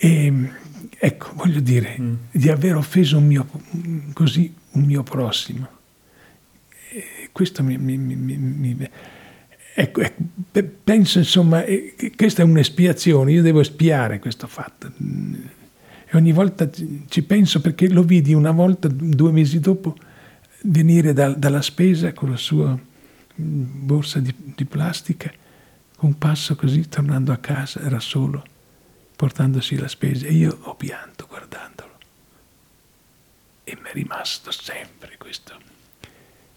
e 0.00 0.50
ecco, 0.96 1.32
voglio 1.34 1.60
dire, 1.60 1.96
mm. 2.00 2.14
di 2.30 2.48
aver 2.48 2.76
offeso 2.76 3.18
un 3.18 3.26
mio, 3.26 3.48
così, 4.12 4.54
un 4.72 4.82
mio 4.82 5.02
prossimo. 5.02 5.68
E 6.90 7.28
questo 7.32 7.62
mi, 7.62 7.76
mi, 7.76 7.96
mi, 7.96 8.36
mi 8.36 8.88
Ecco, 9.80 10.00
ecco, 10.00 10.24
penso 10.82 11.18
insomma 11.18 11.62
questa 12.16 12.42
è 12.42 12.44
un'espiazione, 12.44 13.30
io 13.30 13.42
devo 13.42 13.60
espiare 13.60 14.18
questo 14.18 14.48
fatto. 14.48 14.90
E 14.90 16.16
ogni 16.16 16.32
volta 16.32 16.68
ci 16.68 17.22
penso 17.22 17.60
perché 17.60 17.88
lo 17.88 18.02
vidi 18.02 18.34
una 18.34 18.50
volta, 18.50 18.88
due 18.88 19.30
mesi 19.30 19.60
dopo, 19.60 19.96
venire 20.62 21.12
da, 21.12 21.28
dalla 21.28 21.62
spesa 21.62 22.12
con 22.12 22.30
la 22.30 22.36
sua 22.36 22.76
borsa 23.36 24.18
di, 24.18 24.34
di 24.56 24.64
plastica, 24.64 25.30
con 25.94 26.08
un 26.08 26.18
passo 26.18 26.56
così, 26.56 26.88
tornando 26.88 27.30
a 27.30 27.36
casa, 27.36 27.80
era 27.80 28.00
solo, 28.00 28.42
portandosi 29.18 29.76
la 29.76 29.88
spesa. 29.88 30.26
E 30.26 30.32
io 30.32 30.56
ho 30.62 30.76
pianto 30.76 31.26
guardandolo. 31.26 31.98
E 33.64 33.76
mi 33.82 33.88
è 33.88 33.92
rimasto 33.92 34.52
sempre 34.52 35.16
questo 35.18 35.68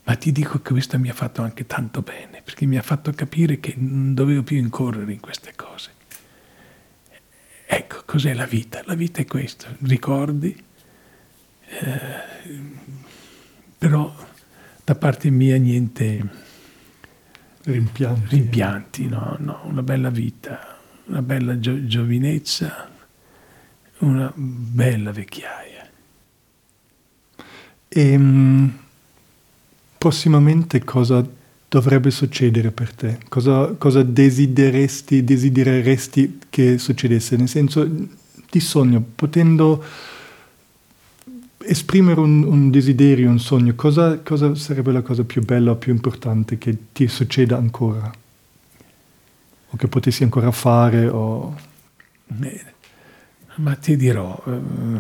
ma 0.04 0.16
ti 0.16 0.32
dico 0.32 0.62
che 0.62 0.72
questo 0.72 0.98
mi 0.98 1.10
ha 1.10 1.14
fatto 1.14 1.42
anche 1.42 1.66
tanto 1.66 2.02
bene, 2.02 2.42
perché 2.42 2.66
mi 2.66 2.78
ha 2.78 2.82
fatto 2.82 3.12
capire 3.12 3.60
che 3.60 3.76
non 3.78 4.14
dovevo 4.14 4.44
più 4.44 4.58
incorrere 4.58 5.12
in 5.12 5.20
queste 5.20 5.54
cose. 5.56 5.92
Ecco, 7.66 8.02
cos'è 8.06 8.34
la 8.34 8.46
vita? 8.46 8.82
La 8.86 8.96
vita 8.96 9.22
è 9.22 9.26
questo, 9.26 9.68
ricordi, 9.84 10.54
eh, 11.66 12.60
però 13.78 14.14
da 14.84 14.96
parte 14.96 15.30
mia 15.30 15.58
niente 15.58 16.50
rimpianti, 17.64 18.36
rimpianti 18.36 19.08
no, 19.08 19.38
no, 19.40 19.62
una 19.66 19.84
bella 19.84 20.10
vita, 20.10 20.81
una 21.06 21.22
bella 21.22 21.60
gio- 21.60 21.86
giovinezza, 21.86 22.90
una 24.00 24.32
bella 24.36 25.12
vecchiaia. 25.12 25.90
Ehm 27.90 28.80
prossimamente 30.02 30.84
cosa 30.84 31.24
dovrebbe 31.70 32.10
succedere 32.10 32.72
per 32.72 32.92
te? 32.92 33.20
Cosa, 33.30 33.76
cosa 33.78 34.02
desideresti, 34.02 35.24
desidereresti 35.24 36.40
che 36.50 36.80
succedesse? 36.80 37.36
Nel 37.36 37.48
senso 37.48 37.88
di 37.88 38.60
sogno, 38.60 39.06
potendo 39.14 39.84
esprimere 41.60 42.20
un, 42.20 42.44
un 42.46 42.72
desiderio, 42.72 43.30
un 43.30 43.40
sogno, 43.40 43.74
cosa, 43.76 44.18
cosa, 44.22 44.56
sarebbe 44.56 44.92
la 44.92 45.04
cosa 45.04 45.24
più 45.24 45.46
bella 45.46 45.70
o 45.70 45.76
più 45.76 45.94
importante 45.94 46.58
che 46.58 46.76
ti 46.94 47.08
succeda 47.08 47.58
ancora? 47.58 48.12
O 49.72 49.78
che 49.78 49.88
potessi 49.88 50.24
ancora 50.24 50.52
fare? 50.52 51.08
O... 51.08 51.56
Ma 53.56 53.76
ti 53.76 53.96
dirò, 53.98 54.42
eh, 54.48 55.00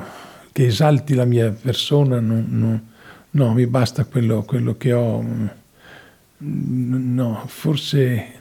che 0.51 0.65
esalti 0.65 1.13
la 1.13 1.25
mia 1.25 1.51
persona 1.51 2.19
non, 2.19 2.45
non 2.49 2.89
No, 3.33 3.53
mi 3.53 3.65
basta 3.65 4.03
quello, 4.03 4.43
quello 4.43 4.75
che 4.75 4.91
ho. 4.91 5.23
No, 6.37 7.43
forse 7.47 8.39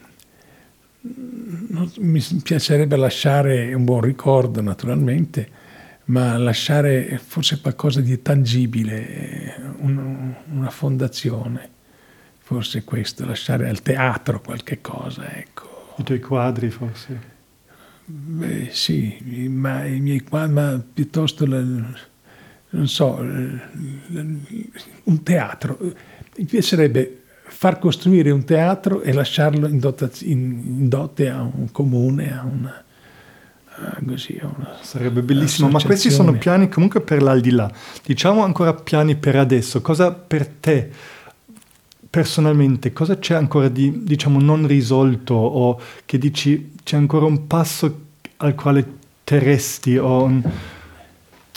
mi 1.98 2.20
piacerebbe 2.42 2.96
lasciare 2.96 3.72
un 3.72 3.84
buon 3.84 4.00
ricordo 4.00 4.60
naturalmente, 4.60 5.48
ma 6.06 6.36
lasciare 6.38 7.20
forse 7.24 7.60
qualcosa 7.60 8.00
di 8.00 8.20
tangibile, 8.20 9.74
un, 9.78 10.34
una 10.50 10.70
fondazione, 10.70 11.68
forse 12.38 12.82
questo, 12.82 13.24
lasciare 13.24 13.68
al 13.68 13.82
teatro 13.82 14.40
qualche 14.40 14.80
cosa, 14.80 15.32
ecco. 15.36 15.69
I 16.00 16.04
tuoi 16.04 16.20
quadri 16.20 16.70
forse? 16.70 17.20
Beh, 18.04 18.68
sì, 18.72 19.48
ma 19.48 19.84
i 19.84 20.00
miei 20.00 20.22
quadri, 20.22 20.52
ma 20.52 20.82
piuttosto... 20.92 21.46
La, 21.46 21.62
non 22.72 22.88
so, 22.88 23.16
un 25.04 25.22
teatro. 25.22 25.78
Mi 26.36 26.44
piacerebbe 26.44 27.22
far 27.42 27.78
costruire 27.78 28.30
un 28.30 28.44
teatro 28.44 29.02
e 29.02 29.12
lasciarlo 29.12 29.68
in, 29.68 29.78
dotaz- 29.78 30.22
in 30.22 30.88
dote 30.88 31.28
a 31.28 31.42
un 31.42 31.70
comune, 31.70 32.36
a 32.36 32.44
una... 32.44 32.84
Così, 34.06 34.38
una 34.42 34.76
Sarebbe 34.82 35.22
bellissimo, 35.22 35.70
ma 35.70 35.80
questi 35.80 36.10
sono 36.10 36.32
piani 36.32 36.68
comunque 36.68 37.00
per 37.00 37.22
l'aldilà. 37.22 37.72
Diciamo 38.04 38.44
ancora 38.44 38.74
piani 38.74 39.16
per 39.16 39.36
adesso. 39.36 39.80
Cosa 39.80 40.12
per 40.12 40.46
te 40.46 40.90
personalmente, 42.10 42.92
cosa 42.92 43.18
c'è 43.18 43.34
ancora 43.34 43.68
di, 43.68 44.02
diciamo, 44.02 44.40
non 44.40 44.66
risolto 44.66 45.34
o 45.34 45.80
che 46.04 46.18
dici 46.18 46.72
c'è 46.82 46.96
ancora 46.96 47.24
un 47.24 47.46
passo 47.46 48.06
al 48.38 48.56
quale 48.56 48.98
terresti 49.22 49.96
o 49.96 50.24
un, 50.24 50.42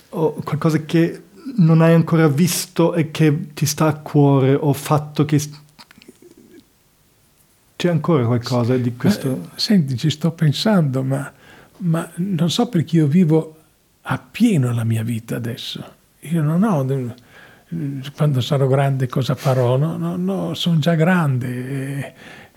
o 0.09 0.33
qualcosa 0.43 0.79
che 0.85 1.23
non 1.57 1.81
hai 1.81 1.93
ancora 1.93 2.27
visto 2.27 2.93
e 2.93 3.09
che 3.09 3.53
ti 3.53 3.65
sta 3.65 3.87
a 3.87 3.95
cuore 3.95 4.53
o 4.53 4.71
fatto 4.73 5.25
che 5.25 5.41
c'è 7.75 7.89
ancora 7.89 8.25
qualcosa 8.25 8.77
di 8.77 8.95
questo? 8.95 9.31
Eh, 9.31 9.39
senti, 9.55 9.97
ci 9.97 10.11
sto 10.11 10.31
pensando, 10.31 11.01
ma, 11.01 11.31
ma, 11.77 12.09
non 12.15 12.49
so 12.51 12.67
perché 12.67 12.97
io 12.97 13.07
vivo 13.07 13.57
appieno 14.03 14.71
la 14.71 14.83
mia 14.83 15.03
vita 15.03 15.35
adesso. 15.35 15.83
Io 16.19 16.41
non 16.41 16.63
ho, 16.63 16.83
quando 18.15 18.41
sarò 18.41 18.67
grande 18.67 19.07
cosa 19.07 19.35
farò? 19.35 19.77
No, 19.77 19.97
no, 19.97 20.15
no 20.15 20.53
sono 20.53 20.79
già 20.79 20.95
grande. 20.95 21.47
Eh, 21.47 22.13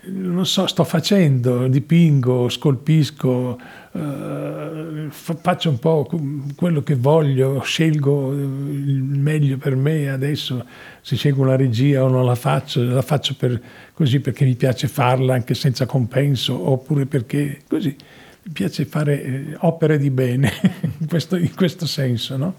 non 0.09 0.45
so, 0.45 0.67
sto 0.67 0.83
facendo, 0.83 1.67
dipingo, 1.67 2.47
scolpisco, 2.49 3.59
eh, 3.91 5.07
faccio 5.09 5.69
un 5.69 5.79
po' 5.79 6.09
quello 6.55 6.81
che 6.81 6.95
voglio, 6.95 7.61
scelgo 7.61 8.31
il 8.33 9.01
meglio 9.01 9.57
per 9.57 9.75
me 9.75 10.09
adesso, 10.09 10.65
se 11.01 11.15
scelgo 11.15 11.41
una 11.41 11.55
regia 11.55 12.03
o 12.03 12.07
non 12.07 12.25
la 12.25 12.35
faccio, 12.35 12.83
la 12.83 13.01
faccio 13.01 13.35
per, 13.35 13.61
così 13.93 14.19
perché 14.19 14.45
mi 14.45 14.55
piace 14.55 14.87
farla 14.87 15.33
anche 15.33 15.53
senza 15.53 15.85
compenso, 15.85 16.69
oppure 16.69 17.05
perché 17.05 17.61
così 17.67 17.95
mi 18.43 18.51
piace 18.53 18.85
fare 18.85 19.23
eh, 19.23 19.57
opere 19.59 19.97
di 19.97 20.09
bene 20.09 20.51
in, 20.99 21.07
questo, 21.07 21.35
in 21.35 21.53
questo 21.53 21.85
senso, 21.85 22.37
no? 22.37 22.55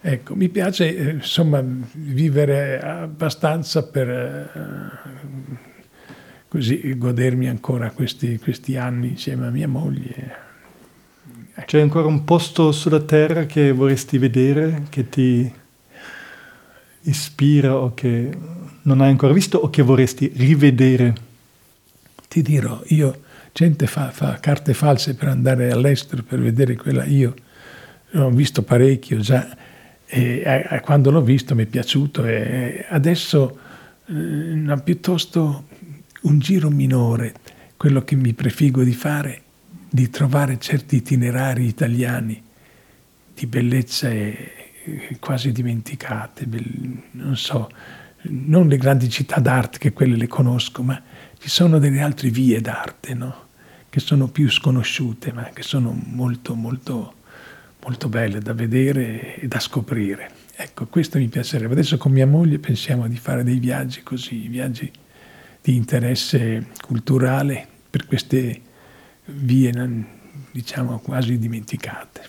Ecco, 0.00 0.36
mi 0.36 0.48
piace 0.48 0.96
eh, 0.96 1.10
insomma 1.10 1.60
vivere 1.92 2.80
abbastanza 2.80 3.82
per 3.82 4.08
eh, 4.08 4.48
così 6.46 6.96
godermi 6.96 7.48
ancora 7.48 7.90
questi, 7.90 8.38
questi 8.38 8.76
anni 8.76 9.08
insieme 9.08 9.48
a 9.48 9.50
mia 9.50 9.66
moglie. 9.66 10.46
Ecco. 11.52 11.66
C'è 11.66 11.80
ancora 11.80 12.06
un 12.06 12.22
posto 12.22 12.70
sulla 12.70 13.00
terra 13.00 13.46
che 13.46 13.72
vorresti 13.72 14.18
vedere, 14.18 14.84
che 14.88 15.08
ti 15.08 15.52
ispira 17.02 17.74
o 17.76 17.92
che 17.92 18.30
non 18.82 19.00
hai 19.00 19.10
ancora 19.10 19.32
visto 19.32 19.58
o 19.58 19.68
che 19.68 19.82
vorresti 19.82 20.30
rivedere? 20.36 21.14
Ti 22.28 22.40
dirò, 22.40 22.80
io, 22.86 23.22
gente 23.52 23.88
fa, 23.88 24.12
fa 24.12 24.38
carte 24.38 24.74
false 24.74 25.16
per 25.16 25.26
andare 25.26 25.72
all'estero 25.72 26.22
per 26.22 26.40
vedere 26.40 26.76
quella, 26.76 27.04
io 27.04 27.34
ho 28.14 28.30
visto 28.30 28.62
parecchio 28.62 29.18
già 29.18 29.66
e, 30.08 30.42
e 30.70 30.80
quando 30.80 31.10
l'ho 31.10 31.22
visto 31.22 31.54
mi 31.54 31.64
è 31.64 31.66
piaciuto 31.66 32.24
e 32.24 32.86
adesso 32.88 33.58
eh, 34.06 34.80
piuttosto 34.82 35.66
un 36.22 36.38
giro 36.38 36.70
minore, 36.70 37.34
quello 37.76 38.02
che 38.02 38.16
mi 38.16 38.32
prefigo 38.32 38.82
di 38.82 38.94
fare, 38.94 39.42
di 39.88 40.08
trovare 40.10 40.58
certi 40.58 40.96
itinerari 40.96 41.66
italiani 41.66 42.42
di 43.34 43.46
bellezza 43.46 44.10
quasi 45.20 45.52
dimenticate, 45.52 46.46
non 47.12 47.36
so, 47.36 47.70
non 48.22 48.66
le 48.66 48.76
grandi 48.78 49.08
città 49.08 49.38
d'arte 49.38 49.78
che 49.78 49.92
quelle 49.92 50.16
le 50.16 50.26
conosco, 50.26 50.82
ma 50.82 51.00
ci 51.38 51.48
sono 51.48 51.78
delle 51.78 52.00
altre 52.00 52.30
vie 52.30 52.60
d'arte, 52.60 53.14
no? 53.14 53.46
che 53.88 54.00
sono 54.00 54.28
più 54.28 54.50
sconosciute, 54.50 55.32
ma 55.32 55.44
che 55.52 55.62
sono 55.62 55.96
molto, 56.06 56.54
molto, 56.54 57.14
molto 57.88 58.10
belle 58.10 58.40
da 58.40 58.52
vedere 58.52 59.36
e 59.36 59.48
da 59.48 59.58
scoprire. 59.58 60.30
Ecco, 60.54 60.86
questo 60.88 61.16
mi 61.16 61.28
piacerebbe. 61.28 61.72
Adesso 61.72 61.96
con 61.96 62.12
mia 62.12 62.26
moglie 62.26 62.58
pensiamo 62.58 63.08
di 63.08 63.16
fare 63.16 63.42
dei 63.42 63.58
viaggi 63.58 64.02
così, 64.02 64.46
viaggi 64.46 64.90
di 65.62 65.74
interesse 65.74 66.66
culturale 66.82 67.66
per 67.88 68.06
queste 68.06 68.60
vie, 69.24 69.72
diciamo, 70.50 70.98
quasi 70.98 71.38
dimenticate. 71.38 72.20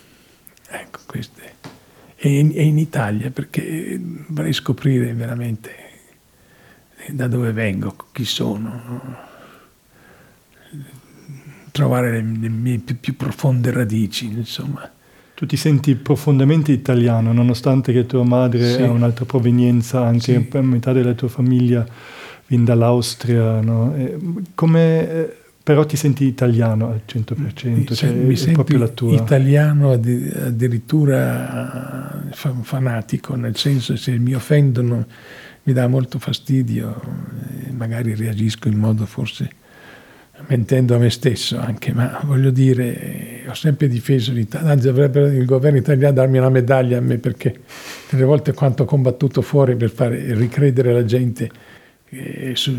Ecco, 0.70 1.00
queste. 1.06 1.56
E 2.16 2.40
in, 2.40 2.52
e 2.56 2.64
in 2.64 2.78
Italia, 2.78 3.30
perché 3.30 4.00
vorrei 4.28 4.54
scoprire 4.54 5.14
veramente 5.14 5.88
da 7.10 7.28
dove 7.28 7.52
vengo, 7.52 7.96
chi 8.14 8.24
sono, 8.24 9.28
trovare 11.72 12.12
le, 12.12 12.38
le 12.40 12.50
mie 12.50 12.78
più, 12.78 12.98
più 12.98 13.18
profonde 13.18 13.72
radici, 13.72 14.26
insomma. 14.28 14.90
Tu 15.40 15.46
ti 15.46 15.56
senti 15.56 15.96
profondamente 15.96 16.74
italiano, 16.74 17.32
nonostante 17.32 17.94
che 17.94 18.06
tua 18.06 18.26
madre 18.26 18.74
Sì. 18.74 18.82
ha 18.82 18.92
un'altra 18.92 19.24
provenienza, 19.24 20.02
anche 20.06 20.34
Sì. 20.34 20.40
per 20.42 20.64
metà 20.64 20.92
della 20.92 21.14
tua 21.14 21.30
famiglia 21.30 21.86
viene 22.48 22.66
dall'Austria, 22.66 23.62
no? 23.62 23.96
Come, 24.54 25.10
eh, 25.10 25.34
però 25.64 25.86
ti 25.86 25.96
senti 25.96 26.26
italiano 26.26 26.90
al 26.90 27.04
100%, 27.06 27.96
cioè 27.96 28.12
mi 28.12 28.36
è 28.36 28.52
proprio 28.52 28.80
la 28.80 28.90
tua. 28.90 29.14
italiano 29.14 29.92
addi- 29.92 30.30
addirittura 30.30 32.22
fa- 32.32 32.54
fanatico, 32.62 33.36
nel 33.38 33.56
senso 33.56 33.96
se 33.96 34.18
mi 34.18 34.34
offendono 34.34 35.06
mi 35.64 35.72
dà 35.72 35.88
molto 35.88 36.20
fastidio, 36.20 37.00
e 37.66 37.72
magari 37.72 38.14
reagisco 38.14 38.68
in 38.68 38.78
modo 38.78 39.06
forse 39.06 39.50
mentendo 40.48 40.96
a 40.96 40.98
me 40.98 41.10
stesso 41.10 41.58
anche, 41.60 41.94
ma 41.94 42.20
voglio 42.26 42.50
dire, 42.50 43.39
ho 43.50 43.54
sempre 43.56 43.88
difeso 43.88 44.32
l'Italia, 44.32 44.72
anzi 44.72 44.88
dovrebbe 44.88 45.22
il 45.36 45.46
governo 45.46 45.78
italiano 45.78 46.14
darmi 46.14 46.38
una 46.38 46.50
medaglia 46.50 46.98
a 46.98 47.02
me 47.02 47.18
perché 47.18 47.62
delle 48.10 48.24
volte 48.24 48.54
quanto 48.54 48.84
ho 48.84 48.86
combattuto 48.86 49.42
fuori 49.42 49.76
per 49.76 49.90
fare 49.90 50.34
ricredere 50.36 50.94
la 50.94 51.06
gente 51.06 51.50
eh, 52.10 52.56
su, 52.56 52.74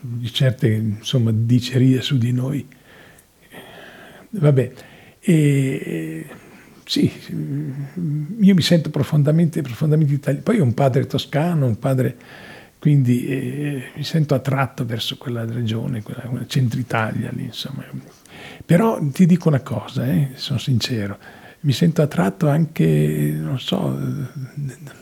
di 0.00 0.32
certe 0.32 0.68
insomma, 0.68 1.30
dicerie 1.32 2.00
su 2.00 2.18
di 2.18 2.32
noi. 2.32 2.66
Vabbè, 4.32 4.72
e, 5.20 6.26
sì, 6.84 7.10
io 8.40 8.54
mi 8.54 8.62
sento 8.62 8.90
profondamente, 8.90 9.62
profondamente 9.62 10.14
italiano. 10.14 10.44
Poi 10.44 10.60
ho 10.60 10.64
un 10.64 10.74
padre 10.74 11.06
toscano, 11.06 11.66
un 11.66 11.78
padre, 11.78 12.16
quindi 12.80 13.26
eh, 13.26 13.84
mi 13.94 14.02
sento 14.02 14.34
attratto 14.34 14.86
verso 14.86 15.18
quella 15.18 15.44
regione, 15.44 16.02
quella, 16.02 16.22
quella 16.22 16.46
centro-Italia 16.46 17.30
lì, 17.30 17.44
insomma. 17.44 17.84
Però 18.64 18.98
ti 19.12 19.26
dico 19.26 19.48
una 19.48 19.60
cosa, 19.60 20.06
eh, 20.06 20.30
sono 20.34 20.58
sincero, 20.58 21.18
mi 21.60 21.72
sento 21.72 22.00
attratto 22.00 22.48
anche, 22.48 23.36
non 23.38 23.60
so, 23.60 23.98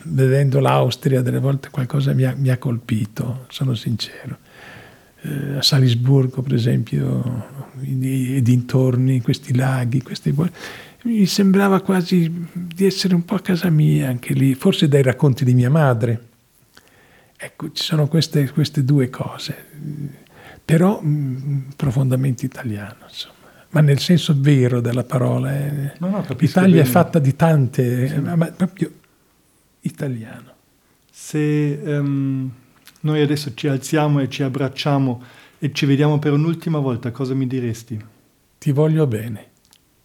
vedendo 0.02 0.58
l'Austria, 0.58 1.22
delle 1.22 1.38
volte 1.38 1.70
qualcosa 1.70 2.12
mi 2.14 2.24
ha, 2.24 2.34
mi 2.36 2.48
ha 2.48 2.58
colpito, 2.58 3.46
sono 3.48 3.74
sincero. 3.74 4.38
Eh, 5.20 5.58
a 5.58 5.62
Salisburgo, 5.62 6.42
per 6.42 6.54
esempio, 6.54 7.70
i 7.80 8.42
dintorni, 8.42 9.20
questi 9.20 9.54
laghi, 9.54 10.02
questi 10.02 10.34
mi 11.04 11.26
sembrava 11.26 11.80
quasi 11.80 12.48
di 12.52 12.84
essere 12.84 13.14
un 13.14 13.24
po' 13.24 13.36
a 13.36 13.40
casa 13.40 13.70
mia 13.70 14.08
anche 14.08 14.34
lì, 14.34 14.54
forse 14.54 14.88
dai 14.88 15.02
racconti 15.02 15.44
di 15.44 15.54
mia 15.54 15.70
madre. 15.70 16.22
Ecco, 17.40 17.70
ci 17.70 17.84
sono 17.84 18.08
queste, 18.08 18.50
queste 18.50 18.84
due 18.84 19.08
cose, 19.10 19.54
però 20.64 21.00
mh, 21.00 21.74
profondamente 21.76 22.44
italiano, 22.44 23.04
insomma. 23.08 23.34
Ma 23.70 23.80
nel 23.80 24.00
senso 24.00 24.34
vero 24.36 24.80
della 24.80 25.04
parola. 25.04 25.54
Eh. 25.56 25.92
No, 25.98 26.08
no, 26.08 26.24
L'Italia 26.36 26.80
è 26.80 26.82
bene. 26.82 26.84
fatta 26.84 27.18
di 27.20 27.36
tante, 27.36 28.06
eh, 28.06 28.18
ma 28.20 28.46
proprio 28.46 28.90
italiano. 29.80 30.52
Se 31.10 31.72
ehm, 31.80 32.50
noi 33.00 33.20
adesso 33.20 33.52
ci 33.54 33.68
alziamo 33.68 34.18
e 34.20 34.28
ci 34.28 34.42
abbracciamo 34.42 35.22
e 35.58 35.72
ci 35.72 35.86
vediamo 35.86 36.18
per 36.18 36.32
un'ultima 36.32 36.78
volta, 36.78 37.12
cosa 37.12 37.34
mi 37.34 37.46
diresti? 37.46 38.02
Ti 38.58 38.72
voglio 38.72 39.06
bene. 39.06 39.47